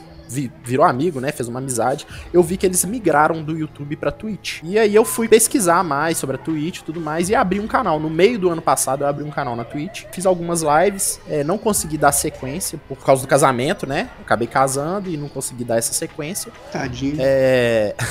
[0.64, 1.32] virou amigo, né?
[1.32, 2.06] Fez uma amizade.
[2.34, 4.62] Eu vi que eles migraram do YouTube pra Twitch.
[4.64, 7.68] E aí eu fui pesquisar mais sobre a Twitch e tudo mais e abri um
[7.68, 8.00] canal.
[8.00, 10.06] No meio do ano passado eu abri um canal na Twitch.
[10.12, 14.10] Fiz algumas lives, é, não consegui dar sequência por causa do casamento, né?
[14.22, 16.52] Acabei casando e não consegui dar essa sequência.
[16.72, 17.18] Tadinho.
[17.20, 17.96] É.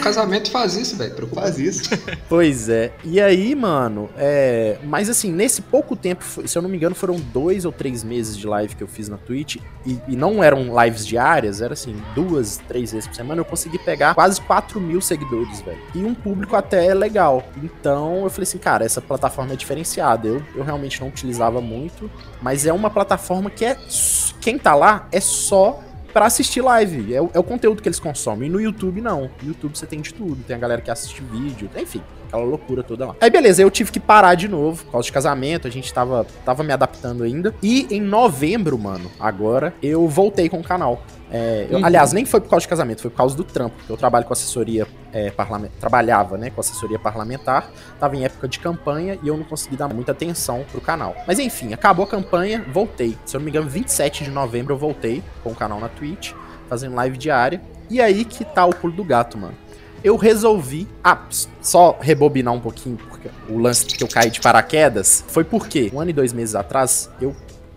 [0.00, 1.14] O casamento faz isso, velho.
[1.14, 1.42] Preocupa.
[1.42, 1.90] Faz isso.
[2.28, 2.92] Pois é.
[3.04, 4.78] E aí, mano, é.
[4.84, 8.36] Mas assim, nesse pouco tempo, se eu não me engano, foram dois ou três meses
[8.36, 9.56] de live que eu fiz na Twitch.
[9.84, 13.40] E, e não eram lives diárias, era assim, duas, três vezes por semana.
[13.40, 15.78] Eu consegui pegar quase 4 mil seguidores, velho.
[15.94, 17.42] E um público até legal.
[17.62, 20.28] Então eu falei assim, cara, essa plataforma é diferenciada.
[20.28, 22.10] Eu, eu realmente não utilizava muito.
[22.42, 23.76] Mas é uma plataforma que é.
[24.40, 25.80] Quem tá lá é só
[26.12, 27.14] pra assistir live.
[27.14, 28.48] É, o- é o conteúdo que eles consomem.
[28.48, 29.30] E no YouTube, não.
[29.42, 30.42] No YouTube você tem de tudo.
[30.44, 32.02] Tem a galera que assiste vídeo, enfim.
[32.30, 33.16] Aquela loucura toda lá.
[33.20, 36.24] Aí beleza, eu tive que parar de novo por causa de casamento, a gente tava,
[36.44, 37.52] tava me adaptando ainda.
[37.60, 41.02] E em novembro, mano, agora, eu voltei com o canal.
[41.32, 41.84] É, eu- Uhum.
[41.84, 43.74] Aliás, nem foi por causa de casamento, foi por causa do trampo.
[43.88, 45.76] Eu trabalho com assessoria é, parlamentar.
[45.80, 47.68] Trabalhava, né, com assessoria parlamentar.
[47.98, 51.14] Tava em época de campanha e eu não consegui dar muita atenção pro canal.
[51.26, 53.16] Mas enfim, acabou a campanha, voltei.
[53.26, 56.32] Se eu não me engano, 27 de novembro eu voltei com o canal na Twitch,
[56.68, 57.60] fazendo live diária.
[57.88, 59.54] E aí que tá o pulo do gato, mano.
[60.02, 60.88] Eu resolvi.
[61.04, 61.26] Ah,
[61.60, 66.00] só rebobinar um pouquinho, porque o lance que eu caí de paraquedas foi porque, um
[66.00, 67.34] ano e dois meses atrás, eu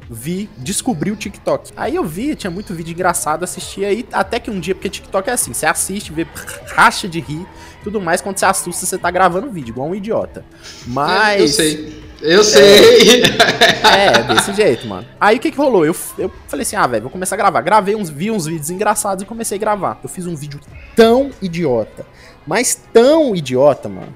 [0.09, 1.71] vi, descobri o TikTok.
[1.75, 5.29] Aí eu vi, tinha muito vídeo engraçado, assistia aí, até que um dia, porque TikTok
[5.29, 6.27] é assim, você assiste, vê,
[6.67, 7.45] racha de rir,
[7.83, 10.45] tudo mais, quando você assusta, você tá gravando vídeo, igual um idiota.
[10.87, 11.41] Mas...
[11.41, 12.02] Eu sei.
[12.23, 13.23] Eu sei.
[13.83, 15.05] É, desse jeito, mano.
[15.19, 15.85] Aí o que que rolou?
[15.85, 17.61] Eu, eu falei assim, ah, velho, vou começar a gravar.
[17.61, 19.99] Gravei uns, vi uns vídeos engraçados e comecei a gravar.
[20.01, 20.59] Eu fiz um vídeo
[20.95, 22.05] tão idiota,
[22.47, 24.13] mas tão idiota, mano,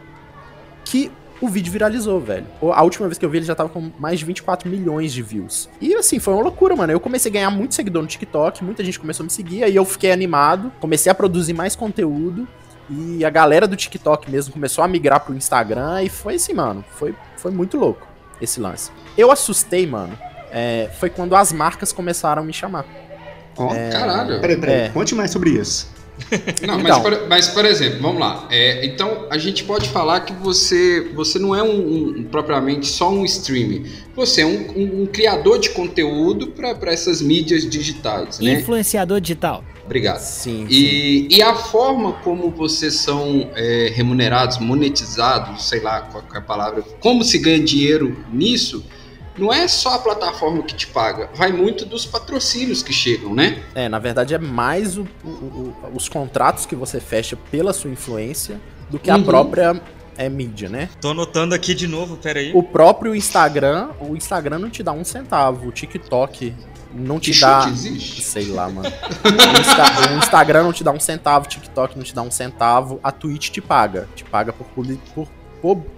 [0.86, 2.46] que o vídeo viralizou, velho.
[2.74, 5.22] A última vez que eu vi ele já tava com mais de 24 milhões de
[5.22, 5.70] views.
[5.80, 6.92] E assim, foi uma loucura, mano.
[6.92, 9.76] Eu comecei a ganhar muito seguidor no TikTok, muita gente começou a me seguir, aí
[9.76, 12.48] eu fiquei animado, comecei a produzir mais conteúdo.
[12.90, 16.84] E a galera do TikTok mesmo começou a migrar pro Instagram e foi assim, mano.
[16.96, 18.08] Foi, foi muito louco
[18.42, 18.92] esse lance.
[19.18, 20.18] Eu assustei, mano.
[20.52, 22.86] é, foi quando as marcas começaram a me chamar.
[23.58, 24.40] Ó, Caralho.
[24.40, 24.76] peraí, peraí.
[24.76, 24.90] É.
[24.90, 25.90] Conte mais sobre isso.
[26.66, 27.02] Não, mas, Então.
[27.02, 28.48] por, mas, por exemplo, vamos lá.
[28.50, 33.10] É, então, a gente pode falar que você, você não é um, um- propriamente só
[33.12, 33.84] um streamer.
[34.16, 38.54] Você é um, um- um criador de conteúdo para essas mídias digitais, né?
[38.54, 39.64] Influenciador digital.
[39.86, 40.20] Obrigado.
[40.20, 40.66] Sim.
[40.68, 40.76] sim.
[40.76, 46.42] E, e a forma como vocês são é, remunerados, monetizados, sei lá qual é a
[46.42, 48.84] palavra, como se ganha dinheiro nisso,
[49.38, 53.64] não é só a plataforma que te paga, vai muito dos patrocínios que chegam, né?
[53.76, 57.92] É, na verdade é mais o- o- o- os contratos que você fecha pela sua
[57.92, 59.24] influência do que a Uhum.
[59.24, 59.82] própria
[60.20, 60.90] é, mídia, né?
[61.00, 62.52] Tô anotando aqui de novo, pera aí.
[62.56, 66.56] O próprio Instagram, o Instagram não te dá um centavo, o TikTok
[66.92, 67.68] não te Que dá.
[67.70, 68.24] existe.
[68.24, 68.90] Sei lá, mano.
[68.90, 72.32] O, Insta- o Instagram não te dá um centavo, o TikTok não te dá um
[72.32, 74.08] centavo, a Twitch te paga.
[74.16, 74.66] Te paga por-
[75.14, 75.28] por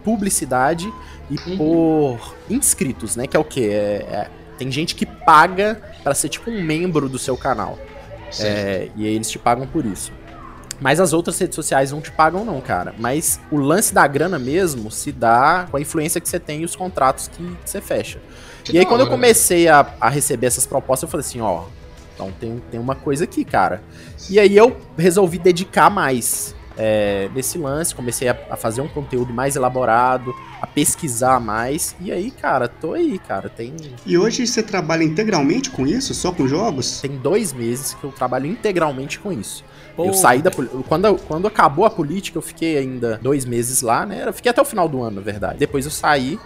[0.04, 0.92] publicidade
[1.30, 1.58] e Uhum.
[1.58, 3.28] por inscritos, né?
[3.28, 3.70] Que é o quê?
[3.72, 7.78] É- é- tem gente que paga pra ser tipo um membro do seu canal.
[8.42, 10.12] É, e aí eles te pagam por isso.
[10.82, 12.94] Mas as outras redes sociais não te pagam, não, cara.
[12.98, 16.66] Mas o lance da grana mesmo se dá com a influência que você tem e
[16.66, 18.20] os contratos que você fecha.
[18.64, 19.16] Que e aí, quando eu hora.
[19.16, 21.64] comecei a, a receber essas propostas, eu falei assim: ó,
[22.16, 23.82] então tem, tem uma coisa aqui, cara.
[24.30, 29.34] E aí eu resolvi dedicar mais é, nesse lance, comecei a, a fazer um conteúdo
[29.34, 31.94] mais elaborado, a pesquisar mais.
[32.00, 33.50] E aí, cara, tô aí, cara.
[33.50, 36.14] Tem, E hoje você trabalha integralmente com isso?
[36.14, 37.02] Só com jogos?
[37.02, 39.66] tem dois meses que eu trabalho integralmente com isso.
[39.94, 40.82] Pô, eu saí da política.
[40.88, 44.24] Quando, quando acabou a política, eu fiquei ainda dois meses lá, né?
[44.26, 45.60] Eu fiquei até o final do ano, na verdade.
[45.60, 46.40] Depois eu saí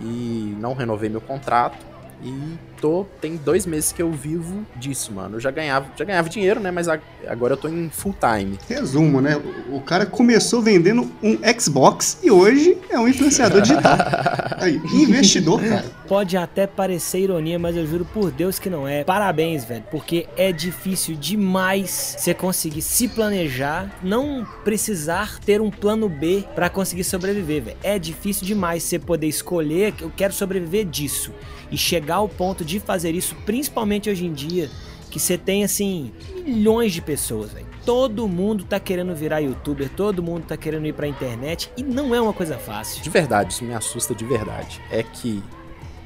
[0.00, 1.76] e não renovei meu contrato.
[2.24, 2.32] E
[2.80, 3.04] tô.
[3.20, 5.36] Tem dois meses que eu vivo disso, mano.
[5.36, 6.70] Eu já ganhava, já ganhava dinheiro, né?
[6.70, 8.58] Mas a- agora eu tô em full time.
[8.68, 9.36] Resumo, né?
[9.36, 13.96] O o cara começou vendendo um Xbox e hoje é um influenciador digital.
[14.56, 15.84] Aí, investidor, cara.
[16.08, 19.04] Pode até parecer ironia, mas eu juro por Deus que não é.
[19.04, 26.08] Parabéns, velho, porque é difícil demais você conseguir se planejar, não precisar ter um plano
[26.08, 27.76] B pra conseguir sobreviver, velho.
[27.82, 31.32] É difícil demais você poder escolher que eu quero sobreviver disso
[31.70, 34.70] e chegar ao ponto de fazer isso, principalmente hoje em dia,
[35.10, 36.12] que você tem assim
[36.44, 37.66] milhões de pessoas, velho.
[37.84, 42.14] Todo mundo tá querendo virar youtuber, todo mundo tá querendo ir pra internet e não
[42.14, 43.02] é uma coisa fácil.
[43.02, 44.80] De verdade, isso me assusta de verdade.
[44.90, 45.42] É que.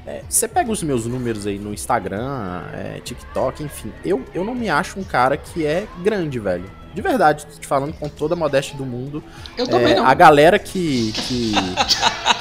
[0.05, 3.91] é, você pega os meus números aí no Instagram, é, TikTok, enfim.
[4.03, 6.69] Eu, eu não me acho um cara que é grande, velho.
[6.93, 9.23] De verdade, tô te falando com toda a modéstia do mundo.
[9.57, 10.05] Eu também É, não.
[10.07, 11.13] A galera que.
[11.13, 11.53] que,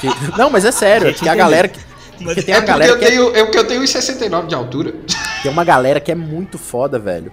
[0.00, 1.68] que- não, mas é sério, é que a galera.
[1.68, 1.78] Que,
[2.24, 4.46] porque tem É a porque, galera eu que é tenho, é porque eu tenho 1,69
[4.46, 4.94] de altura.
[5.42, 7.32] tem uma galera que é muito foda, velho.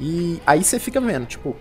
[0.00, 1.56] E aí você fica vendo, tipo,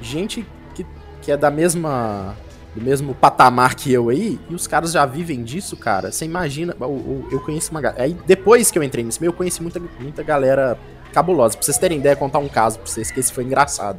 [0.00, 0.86] gente que,
[1.20, 2.36] que é da mesma.
[2.74, 6.10] Do mesmo patamar que eu aí, e os caras já vivem disso, cara.
[6.10, 6.74] Você imagina.
[6.80, 8.02] o- eu conheço uma galera.
[8.04, 10.78] Aí depois que eu entrei nesse meio, eu conheci muita, muita galera
[11.12, 11.54] cabulosa.
[11.54, 13.98] Pra vocês terem ideia, contar um caso pra vocês, que esse foi engraçado.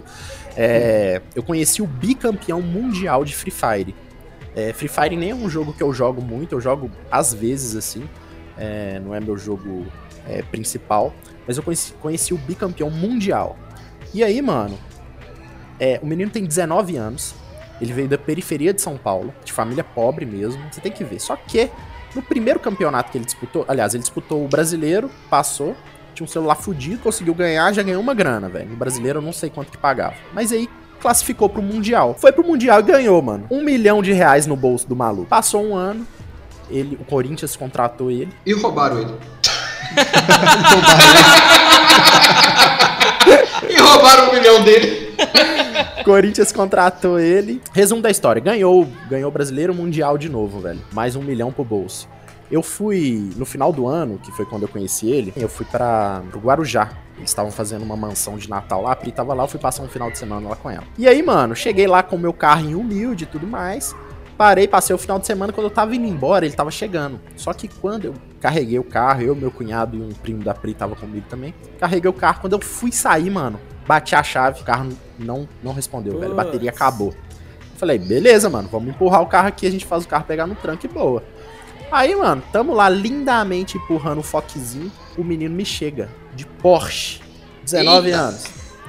[0.57, 3.95] É, eu conheci o bicampeão mundial de Free Fire.
[4.55, 7.75] É, Free Fire nem é um jogo que eu jogo muito, eu jogo às vezes
[7.75, 8.07] assim.
[8.57, 9.85] É, não é meu jogo
[10.27, 11.13] é, principal.
[11.47, 13.57] Mas eu conheci, conheci o bicampeão mundial.
[14.13, 14.77] E aí, mano,
[15.79, 17.35] é, o menino tem 19 anos.
[17.81, 20.63] Ele veio da periferia de São Paulo, de família pobre mesmo.
[20.71, 21.19] Você tem que ver.
[21.19, 21.69] Só que
[22.15, 25.75] no primeiro campeonato que ele disputou, aliás, ele disputou o brasileiro, passou,
[26.13, 28.69] tinha um celular fudido, conseguiu ganhar, já ganhou uma grana, velho.
[28.69, 30.15] No brasileiro eu não sei quanto que pagava.
[30.31, 30.69] Mas aí
[31.03, 32.15] classificou pro Mundial.
[32.17, 33.45] Foi pro Mundial e ganhou, mano.
[33.51, 35.27] Um milhão de reais no bolso do maluco.
[35.27, 36.07] Passou um ano,
[36.69, 38.29] ele, o Corinthians contratou ele.
[38.45, 39.13] E roubaram ele.
[43.69, 45.13] e roubaram um milhão dele.
[46.05, 47.61] Corinthians contratou ele.
[47.73, 50.79] Resumo da história: ganhou, ganhou o brasileiro mundial de novo, velho.
[50.93, 52.07] Mais um milhão pro bolso.
[52.49, 56.21] Eu fui no final do ano, que foi quando eu conheci ele, eu fui para
[56.29, 57.02] pro Guarujá.
[57.17, 59.83] Eles estavam fazendo uma mansão de Natal lá, a Pri tava lá, eu fui passar
[59.83, 60.83] um final de semana lá com ela.
[60.97, 63.95] E aí, mano, cheguei lá com o meu carrinho humilde e tudo mais.
[64.37, 67.19] Parei, passei o final de semana, quando eu tava indo embora, ele tava chegando.
[67.35, 70.73] Só que quando eu carreguei o carro, eu, meu cunhado e um primo da Pri
[70.73, 71.53] tava comigo também.
[71.79, 75.71] Carreguei o carro, quando eu fui sair, mano, bati a chave, o carro não, não
[75.71, 76.33] respondeu, velho.
[76.33, 76.81] A bateria Putz.
[76.81, 77.13] acabou.
[77.75, 80.55] Falei, beleza, mano, vamos empurrar o carro aqui, a gente faz o carro pegar no
[80.55, 81.23] tranco e boa.
[81.91, 87.19] Aí, mano, tamo lá lindamente empurrando o foquezinho, o menino me chega de Porsche,
[87.63, 88.19] 19 Eita.
[88.19, 88.43] anos.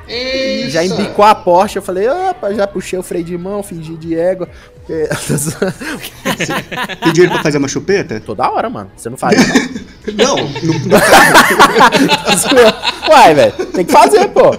[0.09, 0.71] Eita.
[0.71, 4.19] Já embicou a Porsche, eu falei, opa, já puxei o freio de mão, fingi de
[4.19, 4.49] égua.
[4.89, 5.09] É,
[7.03, 8.21] Tem dinheiro pra fazer uma chupeta?
[8.21, 8.91] Toda hora, mano.
[8.97, 9.85] Você não faz, não.
[10.15, 10.97] Não, no, no
[13.11, 14.55] Uai, velho, tem que fazer, pô.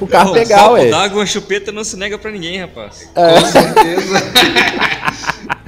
[0.00, 0.90] O carro Pô, pegar, ué.
[0.90, 3.08] d'água, uma chupeta não se nega pra ninguém, rapaz.
[3.14, 4.22] Com certeza.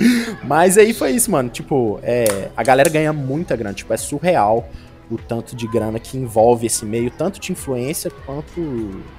[0.44, 1.48] Mas aí foi isso, mano.
[1.48, 3.74] Tipo, é, a galera ganha muita grana.
[3.74, 4.68] Tipo, é surreal
[5.10, 8.60] o tanto de grana que envolve esse meio, tanto de influência quanto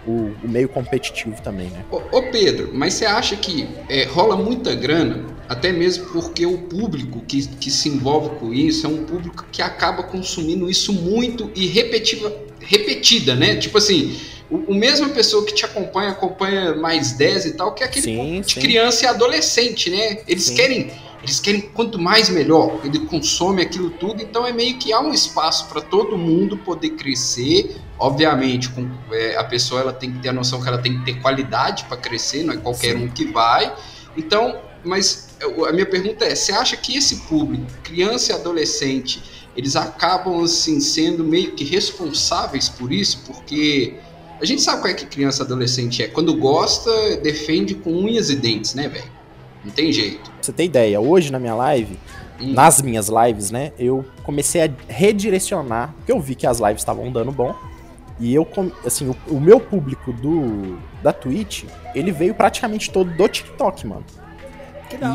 [0.08, 1.84] o, o meio competitivo também, né?
[1.92, 6.58] Ô, ô, Pedro, mas você acha que é, rola muita grana, até mesmo porque o
[6.60, 11.52] público que, que se envolve com isso é um público que acaba consumindo isso muito
[11.54, 13.56] e repetiva, repetida, né?
[13.56, 14.20] Tipo assim,
[14.50, 18.06] o, o mesma pessoa que te acompanha, acompanha mais 10 e tal, que é aquele
[18.06, 18.60] Sim, de sim.
[18.60, 20.20] criança e adolescente, né?
[20.28, 20.56] Eles Sim.
[20.56, 20.92] querem.
[21.24, 25.14] Eles querem quanto mais melhor, ele consome aquilo tudo, então é meio que há um
[25.14, 27.76] espaço para todo mundo poder crescer.
[28.00, 31.06] Obviamente, com, é, a pessoa ela tem que ter a noção que ela tem que
[31.06, 33.04] ter qualidade para crescer, não é qualquer Sim.
[33.04, 33.72] um que vai.
[34.18, 35.30] Então, mas
[35.68, 39.22] a minha pergunta é: você acha que esse público, criança e adolescente,
[39.56, 43.24] eles acabam assim sendo meio que responsáveis por isso?
[43.26, 43.96] Porque
[44.40, 46.08] a gente sabe qual é que criança e adolescente é.
[46.08, 49.12] Quando gosta, defende com unhas e dentes, né, velho?
[49.64, 50.32] Não tem jeito.
[50.32, 52.00] Pra você ter ideia, hoje na minha live,
[52.42, 52.54] Hum.
[52.54, 57.12] nas minhas lives, né, eu comecei a redirecionar, porque eu vi que as lives estavam
[57.12, 57.56] dando bom.
[58.20, 58.48] E eu,
[58.86, 64.04] assim, o, o meu público do da Twitch, ele veio praticamente todo do TikTok, mano.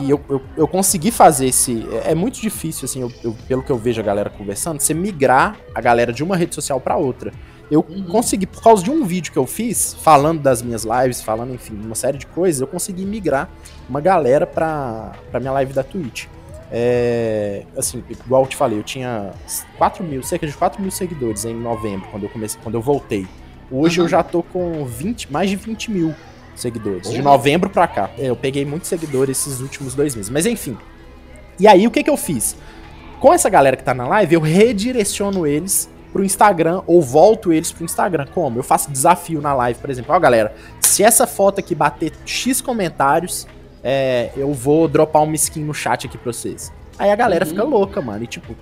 [0.05, 1.87] E eu, eu, eu consegui fazer esse.
[2.05, 4.95] É, é muito difícil, assim, eu- eu- pelo que eu vejo a galera conversando, você
[4.95, 7.33] migrar a galera de uma rede social pra outra.
[7.71, 8.05] Eu Uhum.
[8.05, 11.75] consegui, por causa de um vídeo que eu fiz, falando das minhas lives, falando, enfim,
[11.85, 13.49] uma série de coisas, eu consegui migrar
[13.89, 16.27] uma galera pra, pra minha live da Twitch.
[16.71, 19.31] É, assim, igual eu te falei, eu tinha
[19.79, 23.27] 4 mil, cerca de 4 mil seguidores em novembro, quando eu comecei, quando eu voltei.
[23.71, 24.05] Hoje Uhum.
[24.07, 26.15] eu já tô com 20, mais de 20 mil
[26.61, 27.11] seguidores.
[27.11, 28.11] De novembro pra cá.
[28.19, 30.31] É, Eu peguei muitos seguidores esses últimos dois meses.
[30.31, 30.77] Mas enfim.
[31.59, 32.57] E aí, o que que eu fiz?
[33.21, 37.73] Com essa galera que tá na live, eu redireciono eles pro Instagram ou volto eles
[37.73, 38.27] pro Instagram.
[38.35, 38.59] Como?
[38.59, 40.15] Eu faço desafio na live, por exemplo.
[40.15, 43.47] Ó, galera, se essa foto aqui bater X comentários,
[43.83, 46.73] é, eu vou dropar uma skin no chat aqui pra vocês.
[46.99, 47.51] Aí a galera Uhum.
[47.51, 48.23] fica louca, mano.
[48.25, 48.55] E tipo,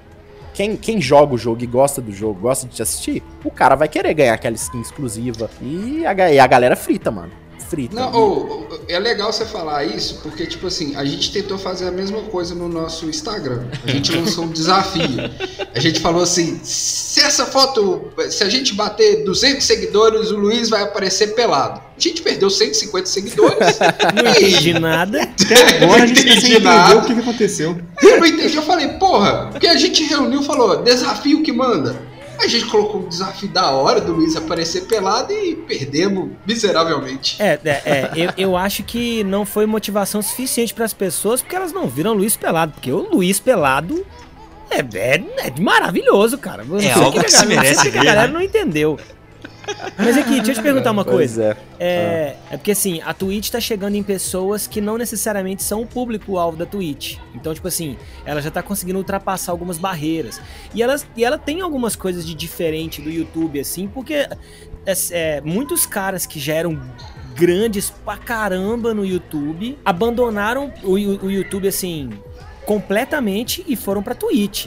[0.53, 3.75] quem, quem joga o jogo e gosta do jogo, gosta de te assistir, o cara
[3.75, 5.51] vai querer ganhar aquela skin exclusiva.
[5.61, 7.33] E a, e a galera frita, mano.
[7.69, 7.95] Frita.
[7.95, 11.91] Não, ô, é legal você falar isso, porque, tipo assim, a gente tentou fazer a
[11.91, 13.65] mesma coisa no nosso Instagram.
[13.85, 15.09] A gente lançou um desafio.
[15.75, 20.69] A gente falou assim: se essa foto, se a gente bater 200 seguidores, o Luiz
[20.69, 21.81] vai aparecer pelado.
[21.97, 23.79] A gente perdeu 150 seguidores.
[24.15, 25.23] Não entendi nada.
[25.45, 26.99] Até agora a gente entender nada.
[26.99, 27.79] o que, que aconteceu.
[28.03, 28.57] Eu não entendi.
[28.57, 32.14] Eu falei, porra, porque a gente reuniu e falou: desafio que manda.
[32.39, 37.41] A gente colocou um desafio da hora do Luiz aparecer pelado e perdemos miseravelmente.
[37.43, 41.55] É, é, é, eu, eu acho que não foi motivação suficiente para as pessoas porque
[41.57, 42.73] elas não viram o Luiz pelado.
[42.73, 44.05] Porque o Luiz pelado
[44.71, 45.15] é, é,
[45.47, 46.63] é maravilhoso, cara.
[46.63, 48.01] Eu não É sei algo que a que se galera- não sei merece que a
[48.01, 48.33] ver, galera né?
[48.35, 48.99] não entendeu.
[49.99, 51.57] Mas aqui, deixa eu te perguntar uma Pois coisa.
[51.79, 51.85] é.
[51.87, 55.87] É, é porque assim, a Twitch tá chegando em pessoas que não necessariamente são o
[55.87, 57.17] público-alvo da Twitch.
[57.35, 60.41] Então, tipo assim, ela já tá conseguindo ultrapassar algumas barreiras.
[60.75, 65.41] E, elas, e ela tem algumas coisas de diferente do YouTube, assim, porque é, é,
[65.41, 66.81] muitos caras que já eram
[67.35, 72.11] grandes pra caramba no YouTube abandonaram o, o YouTube, assim,
[72.65, 74.67] completamente e foram pra Twitch.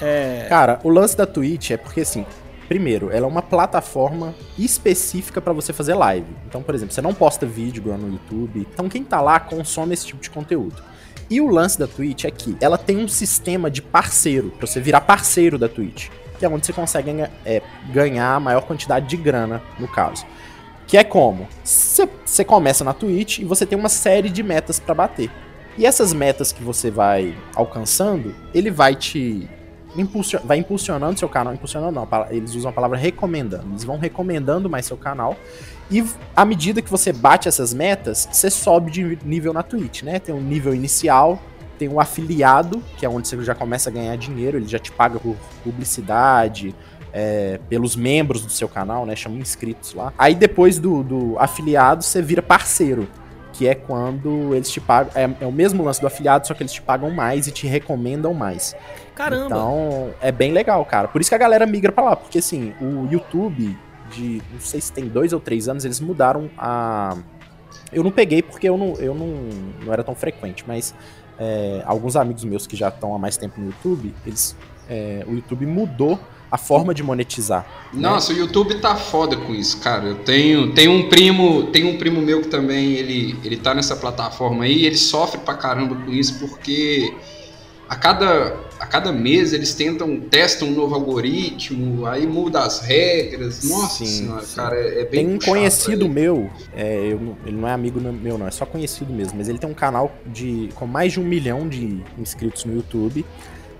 [0.00, 2.26] É, Cara, o lance da Twitch é porque assim,
[2.74, 6.26] primeiro, ela é uma plataforma específica pra você fazer live.
[6.48, 8.66] Então, por exemplo, você não posta vídeo no YouTube.
[8.72, 10.82] Então, quem tá lá consome esse tipo de conteúdo.
[11.30, 14.80] E o lance da Twitch é que ela tem um sistema de parceiro, pra você
[14.80, 17.12] virar parceiro da Twitch, que é onde você consegue
[17.46, 20.26] é, ganhar a maior quantidade de grana, no caso.
[20.88, 21.46] Que é como?
[21.62, 25.30] Você começa na Twitch e você tem uma série de metas pra bater.
[25.78, 29.48] E essas metas que você vai alcançando, ele vai te
[29.96, 33.66] impulsio- vai impulsionando seu canal, impulsionando não, eles usam a palavra recomendando.
[33.70, 35.36] Eles vão recomendando mais seu canal
[35.90, 36.04] e
[36.34, 40.18] à medida que você bate essas metas, você sobe de nível na Twitch, né?
[40.18, 41.40] Tem um nível inicial,
[41.78, 44.90] tem um afiliado, que é onde você já começa a ganhar dinheiro, ele já te
[44.90, 46.74] paga por publicidade,
[47.12, 49.14] é, pelos membros do seu canal, né?
[49.14, 50.12] Chama inscritos lá.
[50.18, 53.06] Aí depois do, do afiliado, você vira parceiro.
[53.54, 55.12] Que é quando eles te pagam.
[55.14, 57.66] É, é o mesmo lance do afiliado, só que eles te pagam mais e te
[57.66, 58.76] recomendam mais.
[59.14, 59.46] caramba.
[59.46, 61.08] Então, é bem legal, cara.
[61.08, 62.16] Por isso que a galera migra pra lá.
[62.16, 63.78] Porque, assim, o YouTube,
[64.10, 67.16] de não sei se tem dois ou três anos, eles mudaram a.
[67.92, 69.28] Eu não peguei porque eu não, eu não,
[69.84, 70.92] não era tão frequente, mas
[71.38, 74.56] é, alguns amigos meus que já estão há mais tempo no YouTube, eles,
[74.88, 76.18] é, o YouTube mudou
[76.50, 77.66] a forma de monetizar.
[77.92, 80.04] Nossa, o YouTube tá foda com isso, cara.
[80.06, 83.96] Eu tenho, tenho um primo, tem um primo meu que também ele, ele tá nessa
[83.96, 87.12] plataforma aí, e ele sofre pra caramba com isso porque
[87.88, 93.68] a cada, a cada mês eles tentam, testam um novo algoritmo, aí muda as regras.
[93.68, 94.56] Nossa Sim, senhora, sim.
[94.56, 96.10] cara, é, é bem Tem um puxado conhecido aí.
[96.10, 99.58] meu, é, eu ele não é amigo meu não, é só conhecido mesmo, mas ele
[99.58, 103.24] tem um canal de com mais de um milhão de inscritos no YouTube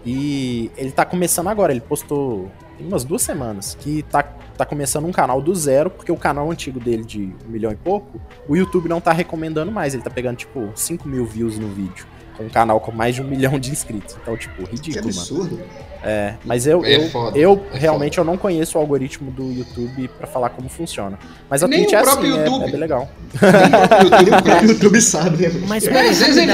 [0.05, 5.05] e ele tá começando agora, ele postou tem umas duas semanas que tá, tá começando
[5.07, 8.57] um canal do zero, porque o canal antigo dele de um milhão e pouco, o
[8.57, 12.07] YouTube não tá recomendando mais, ele tá pegando tipo 5 mil views no vídeo.
[12.37, 14.17] Com um canal com mais de um milhão de inscritos.
[14.21, 15.21] Então, tipo, Que ridículo, mano.
[15.21, 15.61] absurdo.
[16.03, 19.53] É, mas eu, É eu, foda, eu é realmente eu não conheço o algoritmo do
[19.53, 21.17] YouTube pra falar como funciona.
[21.49, 22.65] Mas a Nem Twitch o é próprio assim, é- YouTube.
[22.65, 23.09] é, bem legal.
[23.41, 25.65] Nem o próprio YouTube sabe, né?
[25.69, 26.51] Mas É, peraí, às, vezes ele,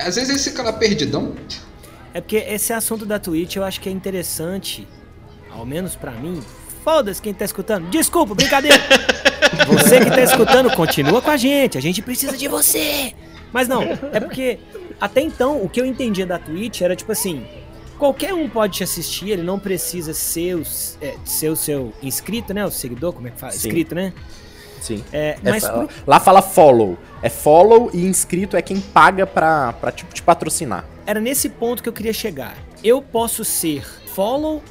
[0.00, 1.32] às vezes ele fica lá perdidão.
[2.12, 4.86] É porque esse assunto da Twitch eu acho que é interessante,
[5.50, 6.40] ao menos pra mim.
[6.82, 7.88] Foda-se quem tá escutando.
[7.90, 8.76] Desculpa, brincadeira.
[9.68, 11.76] Você que tá escutando, continua com a gente.
[11.76, 13.12] A gente precisa de você.
[13.52, 14.58] Mas não, é porque
[15.00, 17.44] até então o que eu entendia da Twitch era tipo assim:
[17.98, 20.62] qualquer um pode te assistir, ele não precisa ser o,
[21.02, 22.64] é, ser o seu inscrito, né?
[22.64, 23.52] O seguidor, como é que fala?
[23.52, 23.68] Sim.
[23.68, 24.12] Inscrito, né?
[24.80, 25.04] Sim.
[25.12, 26.96] É, É, mas pro- Lá fala follow.
[27.22, 30.84] É follow e inscrito é quem paga pra, pra tipo, te patrocinar.
[31.10, 32.56] Era nesse ponto que eu queria chegar.
[32.84, 34.62] Eu posso ser follow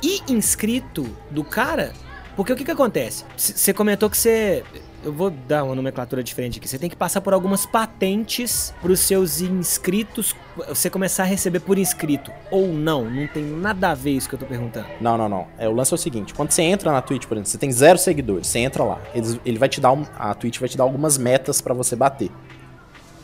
[0.00, 1.92] e inscrito do cara,
[2.36, 3.24] porque o que que acontece?
[3.36, 4.62] Você comentou que você.
[5.04, 6.68] Eu vou dar uma nomenclatura diferente aqui.
[6.68, 10.34] Você tem que passar por algumas patentes para os seus inscritos,
[10.68, 12.32] você começar a receber por inscrito.
[12.50, 14.86] Ou não, não tem nada a ver isso que eu tô perguntando.
[15.00, 15.46] Não, não, não.
[15.56, 17.70] É, o lance é o seguinte: quando você entra na Twitch, por exemplo, você tem
[17.72, 19.00] zero seguidores, você entra lá.
[19.14, 21.94] Eles, ele vai te dar um- a Twitch vai te dar algumas metas pra você
[21.96, 22.30] bater.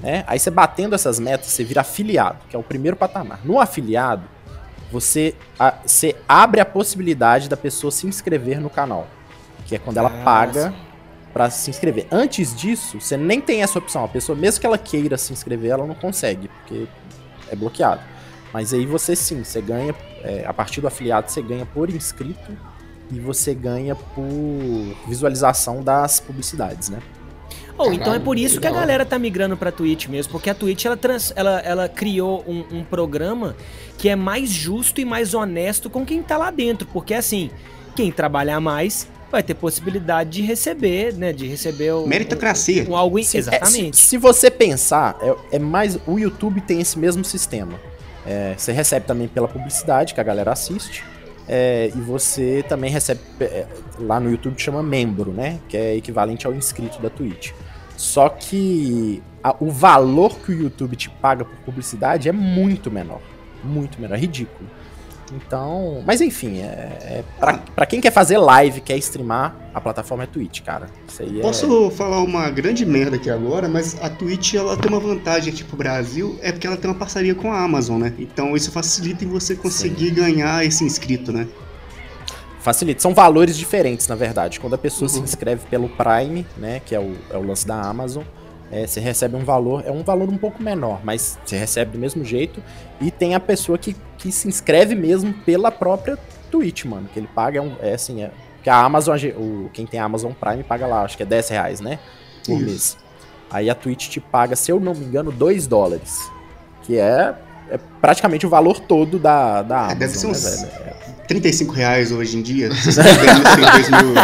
[0.00, 0.24] Né?
[0.26, 3.40] Aí você batendo essas metas, você vira afiliado, que é o primeiro patamar.
[3.44, 4.22] No afiliado,
[4.92, 9.07] você, a- você abre a possibilidade da pessoa se inscrever no canal.
[9.66, 10.74] Que é quando ela Ah, paga
[11.33, 12.07] pra se inscrever.
[12.12, 14.04] Antes disso, você nem tem essa opção.
[14.04, 16.87] A pessoa, mesmo que ela queira se inscrever, ela não consegue, porque
[17.50, 18.00] é bloqueado.
[18.52, 22.56] Mas aí você sim, você ganha, é, a partir do afiliado, você ganha por inscrito
[23.10, 24.25] e você ganha por
[25.08, 26.98] visualização das publicidades, né?
[27.77, 30.54] Ou então é por isso que a galera tá migrando pra Twitch mesmo, porque a
[30.54, 33.56] Twitch ela, trans- ela, ela criou um, um programa
[33.98, 37.50] que é mais justo e mais honesto com quem tá lá dentro, porque assim,
[37.96, 42.85] quem trabalhar mais vai ter possibilidade de receber, né, de receber o, Meritocracia.
[42.88, 43.96] um, um algo em- Sim, é, exatamente.
[43.96, 45.98] se, se você pensar, é, é mais.
[46.06, 47.72] O YouTube tem esse mesmo sistema.
[48.25, 51.02] É, você recebe também pela publicidade que a galera assiste.
[51.48, 53.20] é, e você também recebe.
[53.40, 53.66] é,
[53.98, 55.58] lá no YouTube chama membro, né?
[55.68, 57.50] Que é equivalente ao inscrito da Twitch.
[57.96, 63.20] Só que a- o valor que o YouTube te paga por publicidade é muito menor.
[63.62, 64.68] Muito menor, é ridículo.
[65.32, 66.02] Então.
[66.06, 66.64] Mas enfim, é,
[67.00, 70.86] é pra, pra quem quer fazer live, quer streamar, a plataforma é Twitch, cara.
[71.08, 71.42] Isso aí é.
[71.42, 75.64] Posso falar uma grande merda aqui agora, mas a Twitch ela tem uma vantagem aqui
[75.64, 78.12] pro Brasil, é porque ela tem uma parceria com a Amazon, né?
[78.18, 81.48] Então isso facilita em você conseguir ganhar esse inscrito, né?
[82.65, 83.00] Facilita.
[83.02, 84.58] São valores diferentes, na verdade.
[84.58, 85.25] Quando a pessoa se Uhum.
[85.25, 88.25] inscreve pelo Prime, né, que é o, é o lance da Amazon,
[88.73, 91.98] é, você recebe um valor, é um valor um pouco menor, mas você recebe do
[91.98, 92.62] mesmo jeito.
[93.00, 96.19] E tem a pessoa que, que se inscreve mesmo pela própria
[96.50, 97.06] Twitch, mano.
[97.12, 98.31] Que ele paga, é, um, é assim, é,
[98.62, 101.81] que a Amazon, o, quem tem Amazon Prime paga lá, acho que é 10 reais,
[101.83, 101.98] né,
[102.46, 102.65] por Isso.
[102.65, 102.96] mês.
[103.50, 106.31] Aí a Twitch te paga, se eu não me engano, 2 dólares.
[106.83, 107.35] Que é,
[107.71, 111.13] é praticamente o valor todo da, da Amazon, É, deve ser né, uns- velho?
[111.25, 112.68] É, 35 reais hoje em dia.
[112.75, 114.14] 2000.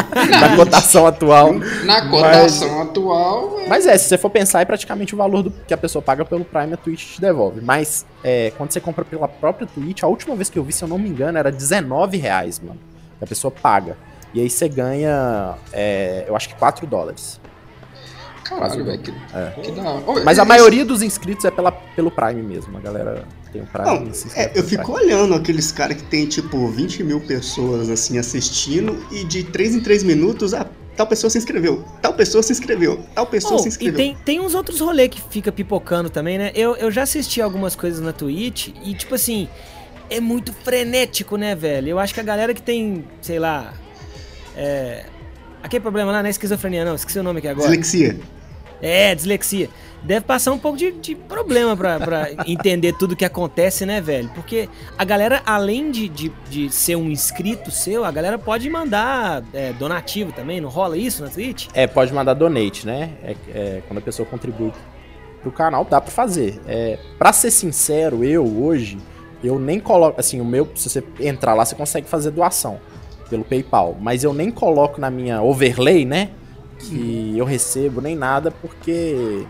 [0.41, 1.55] na cotação atual.
[1.85, 5.51] Na cotação atual, é- Mas é, se você for pensar, é praticamente o valor do,
[5.51, 7.61] que a pessoa paga pelo Prime, a Twitch te devolve.
[7.61, 10.83] Mas é, quando você compra pela própria Twitch, a última vez que eu vi, se
[10.83, 12.79] eu não me engano, era 19 reais, mano.
[13.19, 13.97] Que a pessoa paga.
[14.33, 17.40] E aí você ganha, é, eu acho que 4 dólares.
[18.59, 19.51] Caralho, velho, que, É.
[19.63, 20.25] que da hora.
[20.25, 22.77] Mas a maioria dos inscritos é pela, pelo Prime mesmo.
[22.77, 24.99] A galera tem o Prime Não, e é, eu fico Prime.
[25.13, 29.81] olhando aqueles caras que tem, tipo, 20 mil pessoas, assim, assistindo, e de 3 em
[29.81, 33.67] 3 minutos, ah, tal pessoa se inscreveu, tal pessoa se inscreveu, tal pessoa Oh, se
[33.67, 33.97] e inscreveu.
[33.97, 36.53] tem, tem uns outros rolês que fica pipocando também, né?
[36.55, 39.49] Eu, eu já assisti algumas coisas na Twitch e, tipo assim,
[40.11, 41.89] é muito frenético, né, velho?
[41.91, 43.73] Eu acho que a galera que tem, sei lá.
[44.57, 45.05] É.
[45.63, 47.69] Aquele problema lá não é esquizofrenia, não, esqueci o nome aqui agora.
[47.69, 48.19] Dislexia.
[48.83, 49.69] É, dislexia.
[50.03, 54.31] Deve passar um pouco de, de problema pra, pra entender tudo que acontece, né, velho?
[54.35, 59.43] Porque a galera, além de, de, de ser um inscrito seu, a galera pode mandar
[59.53, 61.69] é, donativo também, não rola isso na Twitch?
[61.75, 63.11] É, pode mandar donate, né?
[63.23, 64.73] É, é, quando a pessoa contribui
[65.43, 66.61] pro canal, dá pra fazer.
[66.67, 68.99] É, pra ser sincero, eu hoje,
[69.45, 70.19] eu nem coloco.
[70.19, 72.81] Assim, o meu, se você entrar lá, você consegue fazer doação
[73.29, 73.97] pelo PayPal.
[74.01, 76.31] Mas eu nem coloco na minha overlay, né?
[76.81, 79.45] Que eu recebo nem nada, porque.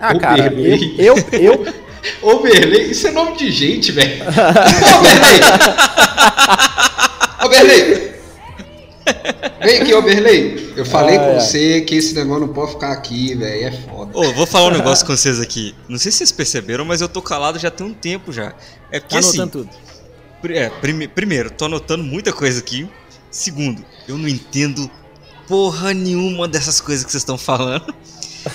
[0.00, 0.94] Ah, cara, eu, Overlay.
[0.98, 1.74] eu, eu,
[2.22, 4.24] Oberley, isso é nome de gente, velho.
[4.98, 5.40] Oberley!
[7.44, 8.12] Oberley!
[9.62, 10.72] Vem aqui, Oberley.
[10.76, 11.40] Eu falei Ai, com ai.
[11.40, 13.66] você que esse negócio não pode ficar aqui, velho.
[13.66, 14.16] É foda.
[14.18, 15.74] Ô, vou falar um negócio com vocês aqui.
[15.88, 18.54] Não sei se vocês perceberam, mas eu tô calado já tem um tempo já.
[18.90, 19.40] É porque Tá assim.
[19.40, 19.70] anotando tudo.
[20.40, 22.88] pri- é, prime- primeiro, tô anotando muita coisa aqui.
[23.30, 24.90] Segundo, eu não entendo
[25.52, 27.94] porra nenhuma dessas coisas que vocês estão falando.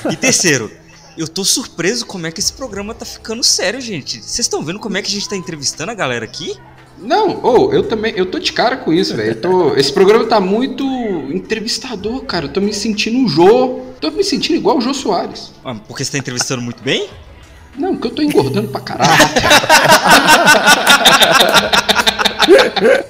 [0.09, 0.71] E terceiro,
[1.15, 4.19] eu tô surpreso como é que esse programa tá ficando sério, gente.
[4.19, 6.57] Vocês estão vendo como é que a gente tá entrevistando a galera aqui?
[6.97, 9.39] Não, ou eu também, eu tô de cara com isso, velho.
[9.77, 10.83] Esse programa tá muito
[11.31, 12.45] entrevistador, cara.
[12.45, 13.81] Eu tô me sentindo um Jô.
[14.01, 15.53] Tô me sentindo igual o Jô Soares.
[15.63, 17.07] Ah, porque você tá entrevistando muito bem?
[17.77, 19.11] Não, porque eu tô engordando pra caralho.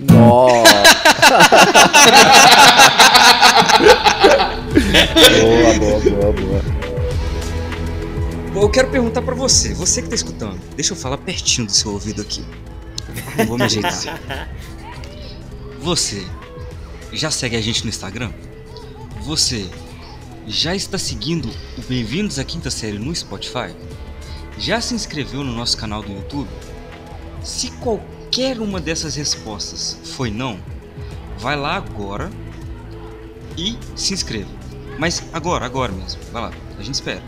[0.00, 0.75] Nossa!
[5.42, 6.62] Boa, boa, boa, boa.
[8.52, 10.58] Bom, Eu quero perguntar pra você, você que tá escutando.
[10.74, 12.44] Deixa eu falar pertinho do seu ouvido aqui.
[13.38, 14.48] Eu vou me ajeitar.
[15.80, 16.26] Você
[17.12, 18.32] já segue a gente no Instagram?
[19.22, 19.68] Você
[20.46, 23.74] já está seguindo o Bem-vindos à Quinta Série no Spotify?
[24.58, 26.48] Já se inscreveu no nosso canal do YouTube?
[27.42, 30.58] Se qualquer uma dessas respostas foi não,
[31.38, 32.30] vai lá agora
[33.56, 34.50] e se inscreva.
[34.98, 36.20] Mas agora, agora mesmo.
[36.32, 37.22] Vai lá, a gente espera.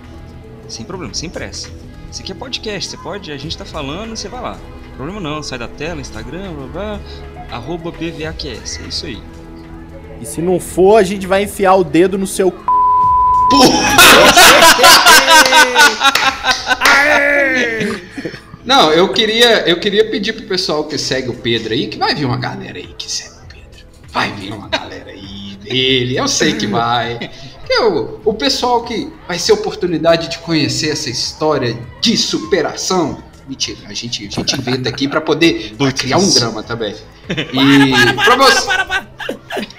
[0.69, 1.71] Sem problema, sem pressa.
[2.11, 4.59] Isso aqui é podcast, você pode, a gente tá falando, você vai lá.
[4.97, 7.01] Problema não, sai da tela, Instagram, blá blá,
[7.51, 9.23] arroba BVAQS, é isso aí.
[10.21, 12.51] E se não for, a gente vai enfiar o dedo no seu.
[12.51, 12.57] c****.
[18.65, 22.15] Não, eu queria, eu queria pedir pro pessoal que segue o Pedro aí, que vai
[22.15, 23.38] vir uma galera aí que segue.
[24.19, 27.31] Vai vir uma galera aí dele, eu sei que vai.
[27.65, 33.23] Que o, o pessoal que vai ser oportunidade de conhecer essa história de superação.
[33.47, 36.95] Mentira, a gente, a gente inventa aqui pra poder pra criar um drama também.
[37.31, 38.69] E pra você,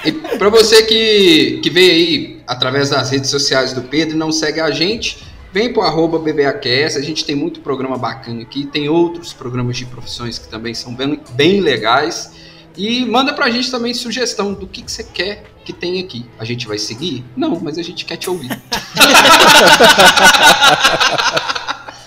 [0.05, 4.31] e pra você que, que veio aí através das redes sociais do Pedro e não
[4.31, 5.17] segue a gente,
[5.51, 9.85] vem pro arroba BBAQS, a gente tem muito programa bacana aqui, tem outros programas de
[9.87, 12.31] profissões que também são bem, bem legais.
[12.80, 16.25] E manda pra gente também sugestão do que, que você quer que tenha aqui.
[16.39, 17.25] A gente vai seguir?
[17.36, 18.49] Não, mas a gente quer te ouvir.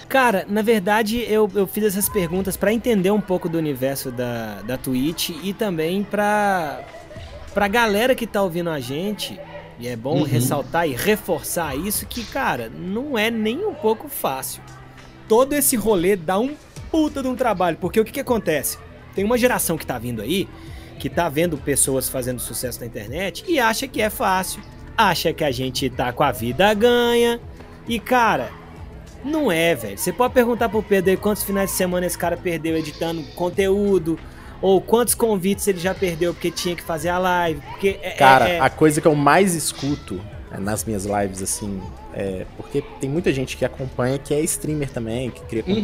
[0.08, 4.60] Cara, na verdade eu, eu fiz essas perguntas pra entender um pouco do universo da,
[4.62, 6.80] da Twitch e também pra,
[7.54, 9.38] pra galera que tá ouvindo a gente.
[9.78, 10.22] E é bom Uhum.
[10.24, 14.62] ressaltar e reforçar isso que, cara, não é nem um pouco fácil.
[15.28, 16.54] Todo esse rolê dá um
[16.90, 18.76] puta de um trabalho, porque o que que acontece?
[19.14, 20.48] Tem uma geração que tá vindo aí,
[20.98, 24.62] que tá vendo pessoas fazendo sucesso na internet e acha que é fácil,
[24.96, 27.40] acha que a gente tá com a vida ganha.
[27.88, 28.50] E, cara,
[29.24, 29.98] não é, velho.
[29.98, 34.18] Você pode perguntar pro Pedro aí quantos finais de semana esse cara perdeu editando conteúdo,
[34.60, 37.60] ou quantos convites ele já perdeu porque tinha que fazer a live.
[37.60, 40.20] Porque é, Cara, é- é- a coisa que eu mais escuto
[40.52, 41.80] é, nas minhas lives, assim,
[42.14, 42.46] é.
[42.56, 45.74] Porque tem muita gente que acompanha que é streamer também, que cria Uhum.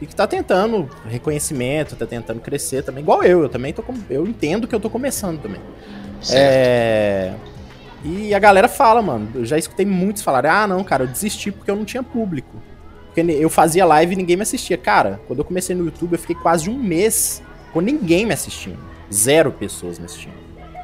[0.00, 3.02] E que tá tentando reconhecimento, tá tentando crescer também.
[3.02, 3.84] Igual eu, eu também tô.
[4.08, 5.60] Eu entendo que eu tô começando também.
[6.32, 7.34] É.
[8.02, 9.28] E a galera fala, mano.
[9.34, 12.56] Eu já escutei muitos falarem: ah, não, cara, eu desisti porque eu não tinha público.
[13.06, 14.78] Porque eu fazia live e ninguém me assistia.
[14.78, 17.42] Cara, quando eu comecei no YouTube, eu fiquei quase um mês
[17.72, 18.78] com ninguém me assistindo.
[19.12, 20.34] Zero pessoas me assistindo.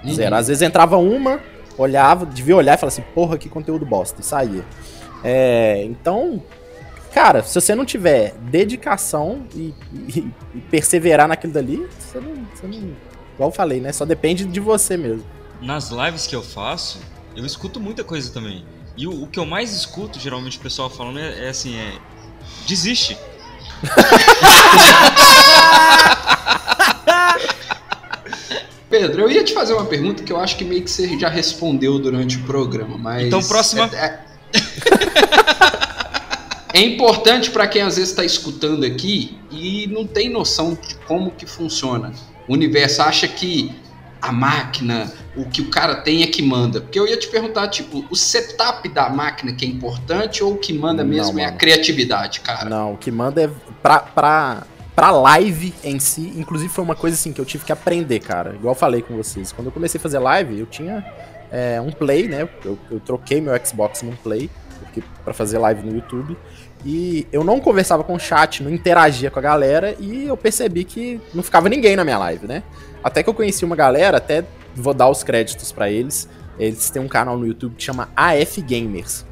[0.04, 0.12] Uhum.
[0.12, 0.34] Zero.
[0.34, 1.40] Às vezes entrava uma,
[1.78, 4.64] olhava, devia olhar e falar assim, porra, que conteúdo bosta, e saía.
[5.22, 6.42] É, então,
[7.16, 9.72] cara, se você não tiver dedicação e,
[10.14, 12.78] e- e perseverar naquilo dali, você não, você não.
[13.34, 13.90] Igual eu falei, né?
[13.90, 15.24] Só depende de você mesmo.
[15.62, 17.00] Nas lives que eu faço,
[17.34, 18.66] eu escuto muita coisa também.
[18.98, 21.94] E o, o que eu mais escuto, geralmente, o pessoal falando é, é assim, é.
[22.68, 23.16] Desiste.
[28.90, 31.28] Pedro, eu ia te fazer uma pergunta que eu acho que meio que você já
[31.28, 33.26] respondeu durante o programa, mas.
[33.26, 33.90] Então, próxima.
[33.92, 34.26] É, é-
[36.76, 41.30] É importante para quem às vezes está escutando aqui e não tem noção de como
[41.30, 42.12] que funciona.
[42.46, 43.74] O universo acha que
[44.20, 46.82] a máquina, o que o cara tem é que manda.
[46.82, 50.58] Porque eu ia te perguntar, tipo, o setup da máquina que é importante ou o
[50.58, 52.68] que manda Não, mesmo é a criatividade, cara?
[52.68, 53.50] Não, o que manda é
[53.82, 56.30] pra, pra, pra live em si.
[56.36, 58.54] Inclusive foi uma coisa assim que eu tive que aprender, cara.
[58.54, 59.50] Igual eu falei com vocês.
[59.50, 61.02] Quando eu comecei a fazer live, eu tinha
[61.50, 62.46] é, um Play, né?
[62.62, 64.50] Eu, eu troquei meu Xbox num Play
[64.96, 66.36] porque, pra fazer live no YouTube.
[66.88, 69.96] E eu não conversava com o chat, não interagia com a galera.
[69.98, 72.62] E eu percebi que não ficava ninguém na minha live, né?
[73.02, 76.28] Até que eu conheci uma galera, até vou dar os créditos pra eles.
[76.58, 79.26] Eles têm um canal no YouTube que chama AF Gamers.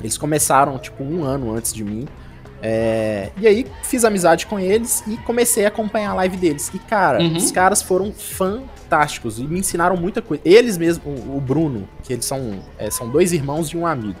[0.00, 2.06] Eles começaram, tipo, um ano antes de mim.
[2.64, 6.70] É, e aí fiz amizade com eles e comecei a acompanhar a live deles.
[6.74, 7.36] E, cara, Uhum.
[7.36, 10.42] os caras foram fantásticos e me ensinaram muita coisa.
[10.44, 14.18] Eles mesmo, o o Bruno, que eles são, é, são dois irmãos e um amigo.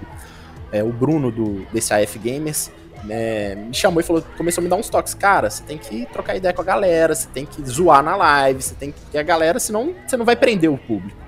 [0.72, 2.70] É, o Bruno do, desse AF Gamers
[3.04, 5.14] né, me chamou e falou, começou a me dar uns toques.
[5.14, 8.62] Cara, você tem que trocar ideia com a galera, você tem que zoar na live,
[8.62, 9.00] você tem que.
[9.00, 11.20] Porque a galera, senão você não vai prender o público.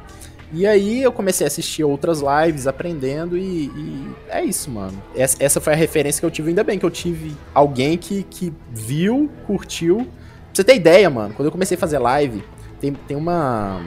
[0.53, 5.03] E aí eu comecei a assistir outras lives, aprendendo, e, e é isso, mano.
[5.17, 8.23] Essa, essa foi a referência que eu tive, ainda bem que eu tive alguém que,
[8.23, 9.97] que viu, curtiu.
[9.97, 10.07] Pra
[10.53, 12.45] você ter ideia, mano, quando eu comecei a fazer live,
[12.81, 13.83] tem, tem uma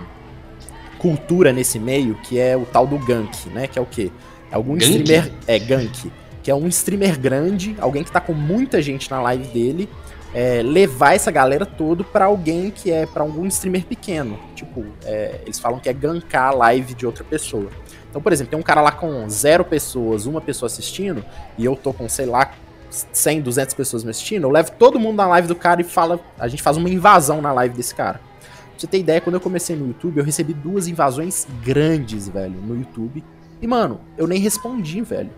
[0.99, 3.67] cultura nesse meio que é o tal do gank, né?
[3.67, 4.11] Que é o quê?
[4.51, 4.83] É algum Gank?
[4.83, 5.31] streamer.
[5.47, 6.11] É, gank.
[6.43, 9.89] Que é um streamer grande, alguém que tá com muita gente na live dele,
[10.33, 14.39] é, levar essa galera todo pra alguém que é pra algum streamer pequeno.
[14.55, 17.69] Tipo, é, eles falam que é gankar a live de outra pessoa.
[18.09, 21.23] Então, por exemplo, tem um cara lá com zero pessoas, uma pessoa assistindo,
[21.57, 22.51] e eu tô com, sei lá,
[22.89, 26.19] 100, 200 pessoas me assistindo, eu levo todo mundo na live do cara e fala,
[26.39, 28.19] a gente faz uma invasão na live desse cara.
[28.19, 32.55] Pra você ter ideia, quando eu comecei no YouTube, eu recebi duas invasões grandes, velho,
[32.61, 33.23] no YouTube.
[33.61, 35.31] E, mano, eu nem respondi, velho.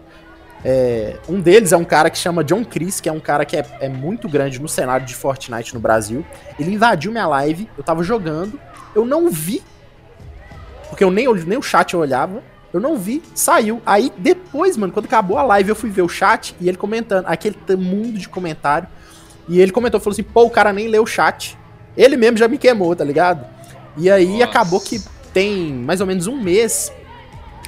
[0.63, 3.55] É, um deles é um cara que chama John Chris, que é um cara que
[3.55, 6.25] é, é muito grande no cenário de Fortnite no Brasil.
[6.59, 8.59] Ele invadiu minha live, eu tava jogando,
[8.93, 9.63] eu não vi,
[10.89, 12.43] porque eu nem, nem o chat eu olhava,
[12.73, 13.81] eu não vi, saiu.
[13.85, 17.25] Aí depois, mano, quando acabou a live, eu fui ver o chat e ele comentando,
[17.25, 18.87] aquele mundo de comentário.
[19.47, 21.57] E ele comentou, falou assim, pô, o cara nem leu o chat.
[21.97, 23.45] Ele mesmo já me queimou, tá ligado?
[23.97, 24.43] E aí Nossa.
[24.43, 25.01] acabou que
[25.33, 26.91] tem mais ou menos um mês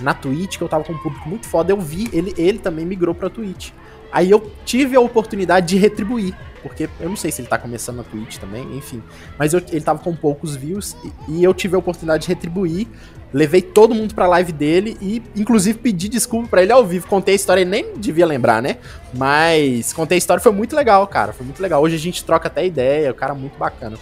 [0.01, 2.85] na Twitch, que eu tava com um público muito foda, eu vi, ele, ele também
[2.85, 3.69] migrou pra Twitch.
[4.11, 6.35] Aí eu tive a oportunidade de retribuir.
[6.61, 9.01] Porque eu não sei se ele tá começando na Twitch também, enfim.
[9.39, 10.95] Mas eu- ele tava com poucos views
[11.27, 12.85] e, e eu tive a oportunidade de retribuir.
[13.33, 17.07] Levei todo mundo pra live dele e, inclusive, pedi desculpa pra ele ao vivo.
[17.07, 18.77] Contei a história, ele nem devia lembrar, né?
[19.11, 21.33] Mas contei a história, foi muito legal, cara.
[21.33, 21.81] Foi muito legal.
[21.81, 23.97] Hoje a gente troca até ideia, o cara é muito bacana.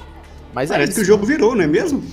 [0.53, 0.99] Mas é Parece isso.
[0.99, 2.03] que o jogo virou, não é mesmo?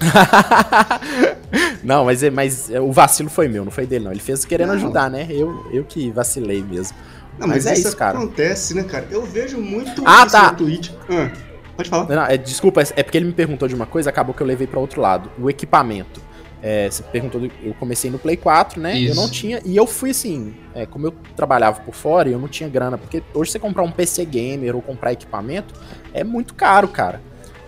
[1.82, 4.10] não, mas, é- mas é, o vacilo foi meu, não foi dele, não.
[4.12, 4.74] Ele fez querendo Não.
[4.76, 5.26] ajudar, né?
[5.30, 6.96] Eu, eu que vacilei mesmo.
[7.38, 8.18] Não, Mas mas, é isso, isso, cara.
[8.18, 9.06] acontece, né, cara?
[9.10, 10.50] Eu vejo muito Ah, isso tá.
[10.52, 10.90] no Twitch.
[11.08, 11.30] Ah,
[11.76, 12.06] pode falar.
[12.14, 14.66] Não, é, desculpa, é porque ele me perguntou de uma coisa, acabou que eu levei
[14.66, 15.30] pra outro lado.
[15.38, 16.20] O equipamento.
[16.62, 18.94] É, você perguntou, do- eu comecei no Play 4, né?
[18.98, 19.12] Isso.
[19.12, 22.48] Eu não tinha, e eu fui assim, é, como eu trabalhava por fora, eu não
[22.48, 25.72] tinha grana, porque hoje você comprar um PC gamer ou comprar equipamento
[26.12, 27.22] é muito caro, cara.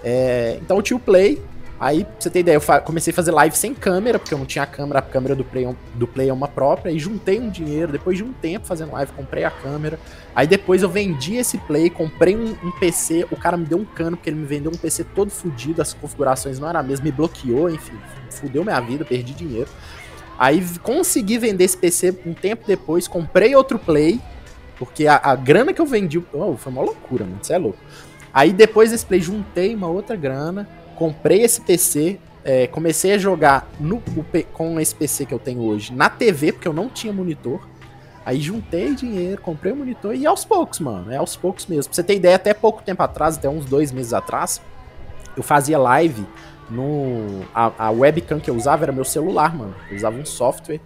[0.04, 1.40] É, então eu tinha o Play,
[1.82, 4.46] aí pra você ter ideia, eu comecei a fazer live sem câmera, porque eu não
[4.46, 7.50] tinha a câmera, a câmera do Play, do Play é uma própria, e juntei um
[7.50, 9.98] dinheiro, depois de um tempo fazendo live, comprei a câmera,
[10.34, 13.84] Aí depois eu vendi esse Play, comprei um, um PC, o cara me deu um
[13.84, 17.04] cano, porque ele me vendeu um PC todo fudido, as configurações não eram as mesmas,
[17.04, 17.92] me bloqueou, enfim,
[18.30, 19.68] fudeu minha vida, perdi dinheiro.
[20.38, 24.20] Aí consegui vender esse PC um tempo depois, comprei outro Play,
[24.78, 27.78] porque a, a grana que eu vendi, oh, foi uma loucura, mano, isso é louco.
[28.32, 30.66] Aí depois desse Play juntei uma outra grana,
[31.02, 34.00] comprei esse PC, é, comecei a jogar no,
[34.52, 37.60] com esse PC que eu tenho hoje na TV, porque eu não tinha monitor.
[38.24, 41.10] Aí juntei dinheiro, comprei o monitor e aos poucos, mano.
[41.10, 41.90] É aos poucos mesmo.
[41.90, 44.62] Pra você ter ideia, até pouco tempo atrás, até uns dois meses atrás,
[45.36, 46.24] eu fazia live
[46.70, 47.40] no.
[47.52, 49.74] A, a webcam que eu usava era meu celular, mano.
[49.90, 50.80] Eu usava um software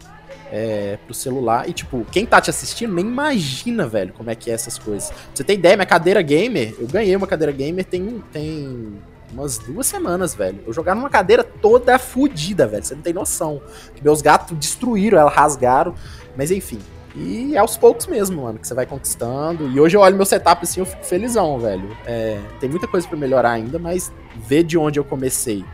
[0.51, 1.69] é, pro celular.
[1.69, 5.11] E, tipo, quem tá te assistindo nem imagina, velho, como é que é essas coisas.
[5.11, 8.97] Pra você ter ideia, minha cadeira gamer, eu ganhei uma cadeira gamer tem, tem
[9.37, 10.61] umas duas semanas, velho.
[10.67, 12.85] Eu jogava numa cadeira toda fodida, velho.
[12.85, 13.61] Você não tem noção.
[14.03, 15.95] Meus gatos destruíram ela, rasgaram.
[16.37, 16.79] Mas enfim.
[17.15, 19.69] E é aos poucos mesmo, mano, que você vai conquistando.
[19.71, 21.97] E hoje eu olho meu setup assim, eu fico felizão, velho.
[22.05, 25.65] É, tem muita coisa pra melhorar ainda, mas ver de onde eu comecei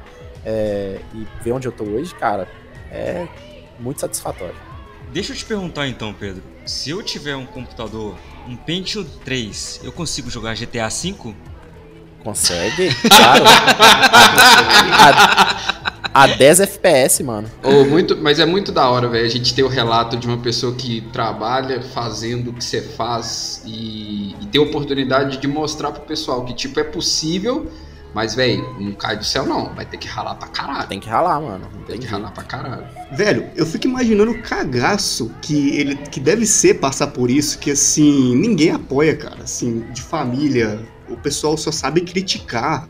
[0.45, 2.49] é, e ver onde eu tô hoje, cara,
[2.91, 3.27] é
[3.79, 4.55] muito satisfatório.
[5.13, 6.43] Deixa eu te perguntar então, Pedro.
[6.65, 8.17] Se eu tiver um computador,
[8.49, 11.35] um Pentium 3, eu consigo jogar GTA V?
[12.23, 12.89] Consegue?
[13.09, 13.45] Claro.
[16.15, 17.49] a, a 10 FPS, mano.
[17.63, 20.39] Ô, muito, mas é muito da hora, velho, a gente ter o relato de uma
[20.39, 25.91] pessoa que trabalha fazendo o que você faz e, e ter a oportunidade de mostrar
[25.93, 27.71] pro pessoal que, tipo, é possível,
[28.15, 29.75] mas, velho, não cai do céu, não.
[29.75, 30.87] Vai ter que ralar pra caralho.
[30.87, 31.67] Tem que ralar, mano.
[31.75, 32.13] Não Tem que jeito.
[32.13, 32.85] ralar pra caralho.
[33.13, 37.71] Velho, eu fico imaginando o cagaço que ele que deve ser passar por isso, que
[37.71, 40.79] assim, ninguém apoia, cara, assim, de família.
[41.13, 42.89] O pessoal só sabe criticar.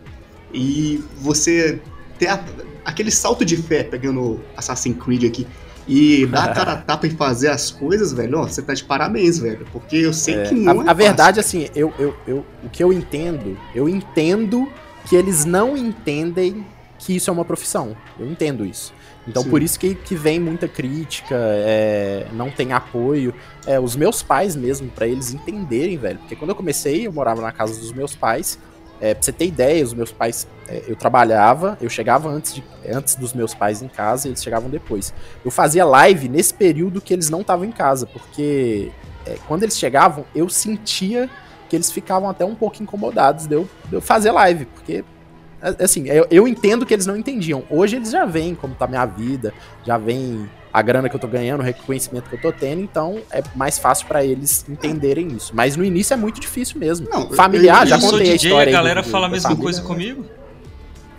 [0.55, 1.81] E você
[2.19, 2.45] ter a-
[2.85, 5.47] aquele salto de fé pegando Assassin's Creed aqui
[5.89, 8.85] e dar a cara a tapa e fazer as coisas, velho, ó, você tá de
[8.85, 9.67] parabéns, velho.
[9.73, 12.69] Porque eu sei É, que não a, é a verdade, assim, eu, eu, eu, o
[12.69, 14.69] que eu entendo, eu entendo
[15.07, 16.65] que eles não entendem
[16.99, 17.97] que isso é uma profissão.
[18.19, 18.93] Eu entendo isso.
[19.27, 19.51] Então, Sim.
[19.51, 23.35] por isso que, que vem muita crítica, é, não tem apoio.
[23.67, 26.19] É, os meus pais mesmo, pra eles entenderem, velho.
[26.19, 28.59] Porque quando eu comecei, eu morava na casa dos meus pais.
[29.01, 32.65] É, pra você ter ideia, os meus pais, é, eu trabalhava, eu chegava antes, de,
[32.89, 35.13] antes dos meus pais em casa e eles chegavam depois.
[35.45, 38.93] Eu fazia live nesse período que eles não estavam em casa, porque
[39.27, 41.29] é, quando eles chegavam, eu sentia
[41.69, 45.05] que eles ficavam até um pouco incomodados de eu, de eu fazer live, porque
[45.79, 47.63] assim, eu, eu entendo que eles não entendiam.
[47.71, 49.53] Hoje eles já veem como tá minha vida,
[49.85, 53.19] já veem a grana que eu tô ganhando, o reconhecimento que eu tô tendo, então
[53.31, 55.53] é mais fácil pra eles entenderem isso.
[55.55, 57.07] Mas no início é muito difícil mesmo.
[57.11, 59.27] Não, Familiar, eu- já eu sou contei a DJ, história aí a galera do- fala
[59.27, 59.63] a mesma família.
[59.63, 60.25] coisa comigo?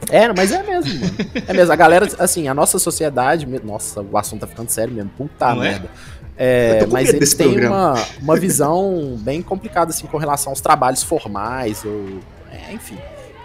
[0.09, 1.13] É, mas é mesmo, mano.
[1.47, 1.71] É mesmo.
[1.71, 3.47] A galera, assim, a nossa sociedade.
[3.63, 5.09] Nossa, o assunto tá ficando sério mesmo.
[5.17, 5.69] Puta Não é?
[5.69, 5.89] merda.
[6.35, 11.03] É, com mas eles têm uma, uma visão bem complicada, assim, com relação aos trabalhos
[11.03, 12.19] formais, ou.
[12.51, 12.97] é, enfim.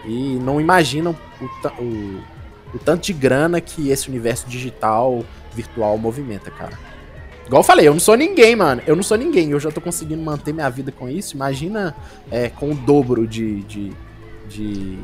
[0.04, 1.44] E não imaginam o,
[1.82, 2.20] o,
[2.74, 5.24] o tanto de grana que esse universo digital,
[5.54, 6.78] virtual, movimenta, cara.
[7.46, 8.82] Igual eu falei, eu não sou ninguém, mano.
[8.86, 9.50] Eu não sou ninguém.
[9.50, 11.34] Eu já tô conseguindo manter minha vida com isso.
[11.34, 11.96] Imagina
[12.30, 13.92] é, com o dobro de, de,
[14.46, 14.98] de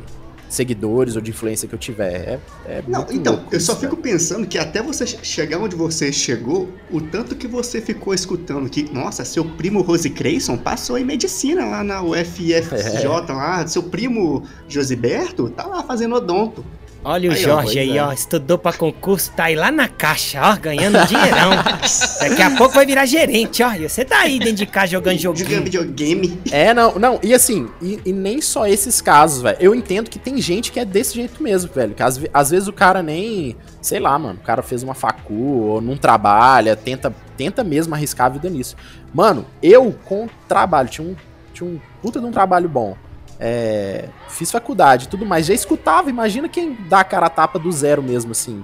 [0.54, 2.14] seguidores ou de influência que eu tiver.
[2.14, 5.74] É, é Não, então, eu só isso, fico pensando que até você che- chegar onde
[5.76, 10.96] você chegou, o tanto que você ficou escutando que, nossa, seu primo Rose Creyson passou
[10.98, 12.54] em medicina lá na UFFJ
[13.30, 13.32] É.
[13.32, 16.64] lá, seu primo Josiberto tá lá fazendo odonto.
[17.04, 18.02] Olha o Aí, ó, Jorge aí, é.
[18.02, 18.12] ó.
[18.12, 21.50] Estudou pra concurso, tá aí lá na caixa, ó, ganhando dinheirão.
[22.20, 23.72] Daqui a pouco vai virar gerente, ó.
[23.74, 25.64] E você tá aí dentro de casa jogando Jogando joguinho.
[25.64, 26.40] videogame.
[26.50, 29.58] É, não, não, e assim, e, e nem só esses casos, velho.
[29.60, 31.94] Eu entendo que tem gente que é desse jeito mesmo, velho.
[31.94, 35.34] Que às, às vezes o cara nem, sei lá, mano, o cara fez uma facu
[35.34, 38.76] ou não trabalha, tenta, tenta mesmo arriscar a vida nisso.
[39.12, 41.14] Mano, eu com trabalho, tinha um,
[41.52, 42.96] tinha um puta de um trabalho bom.
[43.38, 47.70] É, fiz faculdade tudo mais, já escutava, imagina quem dá a cara a tapa do
[47.72, 48.62] zero mesmo, assim.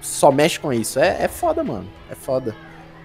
[0.00, 0.98] Só mexe com isso.
[0.98, 1.88] É, é foda, mano.
[2.10, 2.54] É foda.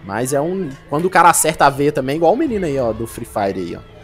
[0.04, 0.70] Mas é um.
[0.90, 3.60] Quando o cara acerta a veia também, igual o menino aí, ó, do Free Fire
[3.60, 3.97] aí, ó.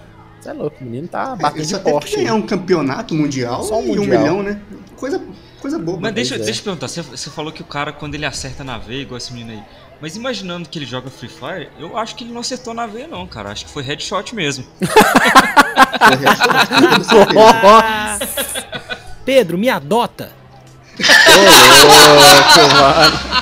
[0.43, 2.17] Você é louco, o menino tá batendo Ele de porte.
[2.17, 2.37] ganhar aí.
[2.37, 4.19] um campeonato mundial Só um e um mundial.
[4.19, 4.59] milhão, né?
[4.97, 5.21] Coisa,
[5.61, 5.99] coisa boba.
[6.01, 6.39] Mas deixa, é.
[6.39, 9.17] deixa eu perguntar, você, você falou que o cara, quando ele acerta na veia, igual
[9.17, 9.63] esse menino aí.
[10.01, 13.07] Mas imaginando que ele joga Free Fire, eu acho que ele não acertou na veia,
[13.07, 13.51] não, cara.
[13.51, 14.65] Acho que foi headshot mesmo.
[19.23, 20.29] Pedro, me adota.
[20.99, 21.03] Ô,
[22.19, 23.32] louco, mano.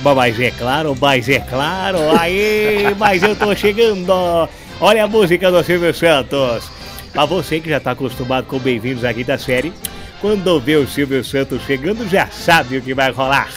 [0.00, 1.98] Mas é claro, mas é claro.
[2.18, 4.48] Aí, mas eu tô chegando.
[4.80, 6.70] Olha a música do Silvio Santos.
[7.12, 9.72] Pra você que já tá acostumado com bem-vindos aqui da série,
[10.20, 13.48] quando vê o Silvio Santos chegando, já sabe o que vai rolar.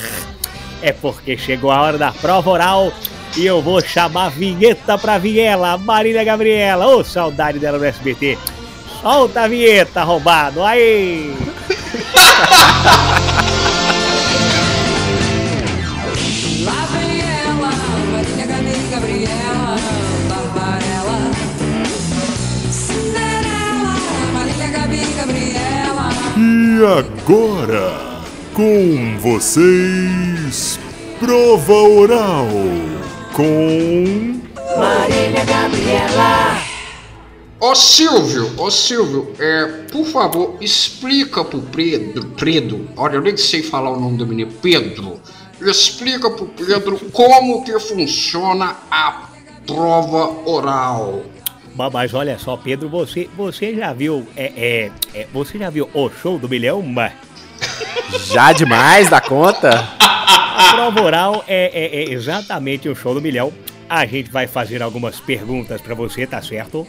[0.81, 2.91] É porque chegou a hora da prova oral
[3.37, 6.87] e eu vou chamar a vinheta pra Viela, Marília Gabriela.
[6.87, 8.37] Ô, saudade dela no SBT.
[9.01, 10.63] Solta a vinheta, roubado.
[10.63, 11.35] Aí!
[26.81, 28.23] E agora,
[28.55, 30.79] com vocês,
[31.19, 32.47] prova oral
[33.35, 34.41] com
[37.59, 43.61] Ô Silvio, ô Silvio, é, por favor, explica pro Pedro, Pedro, olha, eu nem sei
[43.61, 45.21] falar o nome do menino, Pedro,
[45.61, 49.29] explica pro Pedro como que funciona a
[49.67, 51.21] prova oral.
[51.75, 54.27] Mas- olha só, Pedro, você, você já viu.
[54.35, 56.83] É, é, é, você já viu o show do milhão?
[58.31, 59.69] Já demais da conta?
[59.99, 63.51] a prova oral é, é- é exatamente o show do milhão.
[63.89, 66.87] A gente vai fazer algumas perguntas pra você, tá certo?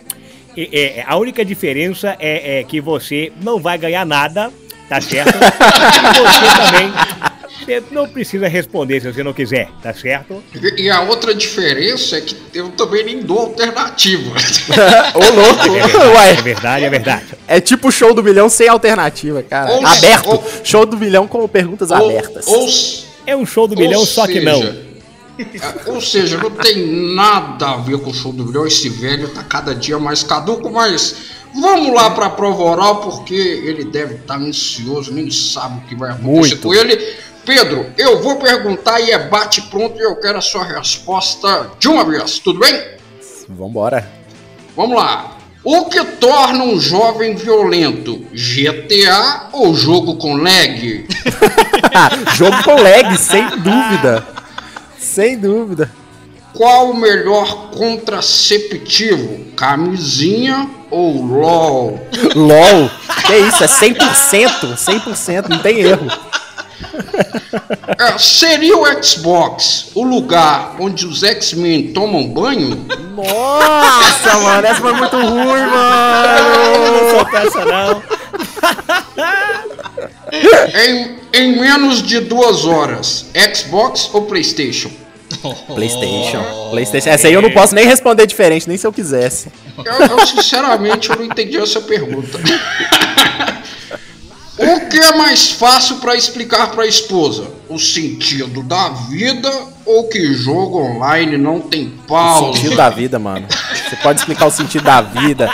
[0.57, 4.53] E, é, a única diferença é, é que você não vai ganhar nada,
[4.89, 5.33] tá certo?
[5.35, 6.93] E você também.
[7.80, 10.42] Você não precisa responder se você não quiser, tá certo?
[10.54, 14.32] E, e a outra diferença é que eu também nem dou alternativa.
[15.14, 15.76] Ô, louco.
[15.76, 17.24] É Ué, verdade, é verdade.
[17.48, 19.72] é tipo o show do milhão sem alternativa, cara.
[19.72, 20.26] Ou- Aberto.
[20.28, 22.46] ou- Show do milhão com perguntas ou, abertas.
[23.26, 24.60] É um show do milhão, só que não.
[24.60, 24.82] seja,
[25.38, 28.66] é, Ou seja, não tem nada a ver com o show do milhão.
[28.66, 31.14] Esse velho tá cada dia mais caduco, mas
[31.54, 36.10] vamos lá pra prova oral, porque ele deve estar ansioso, nem sabe o que vai
[36.10, 36.58] acontecer Muito.
[36.58, 36.98] com ele.
[37.45, 41.88] Pedro, eu vou perguntar e é bate pronto e eu quero a sua resposta de
[41.88, 42.80] uma vez, tudo bem?
[43.49, 44.09] Vambora.
[44.76, 45.36] Vamos lá.
[45.64, 48.26] O que torna um jovem violento?
[48.32, 51.07] GTA ou jogo com lag?
[52.34, 54.26] Jogo com lag, sem dúvida.
[54.99, 55.90] Sem dúvida.
[56.53, 59.53] Qual o melhor contraceptivo?
[59.55, 62.09] Camisinha ou LOL?
[62.34, 62.90] LOL.
[63.26, 64.74] Que isso, é 100%.
[64.74, 66.09] 100%, não tem erro.
[67.99, 72.85] É, seria o Xbox o lugar onde os X-Men tomam banho?
[73.14, 76.93] Nossa, mano, essa foi muito ruim, mano.
[76.93, 78.03] Não sou peça, não.
[80.74, 84.91] Em, em menos de duas horas, Xbox ou PlayStation?
[85.74, 86.70] PlayStation.
[86.70, 87.09] PlayStation.
[87.09, 89.51] Essa aí eu não posso nem responder diferente, nem se eu quisesse.
[89.85, 92.39] Eu, eu, sinceramente eu não entendi essa pergunta.
[94.59, 97.46] O que é mais fácil para explicar para a esposa?
[97.70, 99.50] O sentido da vida
[99.86, 102.53] ou que jogo online não tem O pausa?
[102.53, 103.46] sentido da vida, mano.
[103.48, 105.50] Você pode explicar o sentido da vida,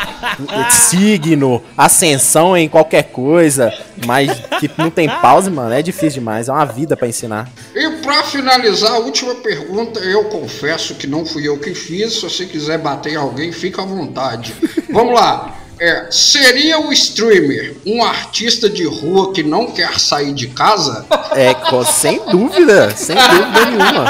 [0.70, 3.72] signo, ascensão em qualquer coisa,
[4.04, 6.48] mas que não tem pause, mano, é difícil demais.
[6.48, 7.48] É uma vida pra ensinar.
[7.74, 12.14] E para finalizar, a última pergunta, eu confesso que não fui eu que fiz.
[12.14, 14.54] Se você quiser bater em alguém, fica à vontade.
[14.90, 15.54] Vamos lá.
[15.80, 21.06] É, seria o streamer um artista de rua que não quer sair de casa?
[21.32, 21.54] É,
[21.84, 24.04] sem dúvida, sem dúvida nenhuma.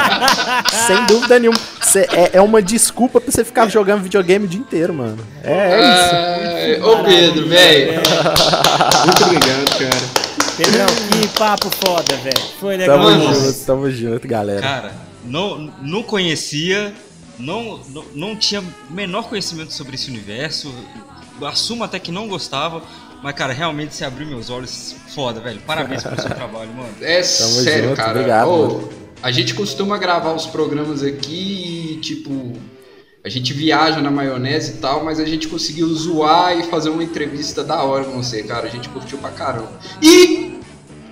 [0.87, 1.59] Sem dúvida nenhuma.
[1.81, 5.17] Cê- é, é uma desculpa pra você ficar jogando videogame o dia inteiro, mano.
[5.43, 6.15] É, é isso.
[6.15, 7.93] É, ô Pedro, velho.
[9.05, 10.29] Muito obrigado, cara.
[10.57, 12.49] Pedrão, que papo foda, velho.
[12.59, 12.97] Foi legal.
[12.97, 13.33] Tamo Mano.
[13.33, 14.61] junto, tamo junto, galera.
[14.61, 14.91] Cara,
[15.23, 16.93] não, não conhecia,
[17.37, 20.73] não, não, não tinha menor conhecimento sobre esse universo.
[21.45, 22.81] Assumo até que não gostava,
[23.21, 25.59] Mas, cara, realmente você abriu meus olhos foda, velho.
[25.67, 26.89] Parabéns pelo seu trabalho, mano.
[27.01, 28.11] É Tamo sério, junto, cara.
[28.11, 28.89] obrigado, mano.
[29.21, 32.53] a gente costuma gravar os programas aqui e, tipo,
[33.25, 37.03] a gente viaja na maionese e tal, mas a gente conseguiu zoar e fazer uma
[37.03, 38.67] entrevista da hora com você, cara.
[38.67, 39.73] A gente curtiu pra caramba.
[40.01, 40.57] E,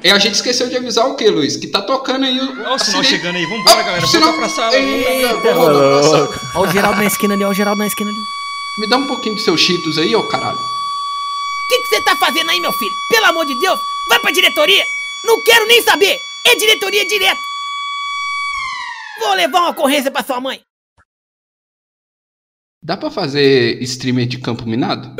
[0.01, 1.57] e a gente esqueceu de avisar o que, Luiz?
[1.57, 2.43] Que tá tocando aí o.
[2.43, 3.45] Olha o sinal acidente- chegando aí.
[3.45, 4.07] Vambora, Ah, galera.
[4.07, 4.75] sinal- Voltar pra sala.
[4.77, 6.29] Eita, voltar pra sala.
[6.55, 8.36] Olha o Geraldo na esquina ali, olha o Geraldo na esquina ali.
[8.77, 10.57] Me dá um pouquinho dos seus cheetos aí, ô caralho.
[10.57, 12.93] O que você tá fazendo aí, meu filho?
[13.09, 14.85] Pelo amor de Deus, vai pra diretoria!
[15.25, 16.19] Não quero nem saber!
[16.45, 17.41] É diretoria direto!
[19.19, 20.61] Vou levar uma ocorrência pra sua mãe!
[22.83, 25.15] Dá pra fazer streamer de campo minado?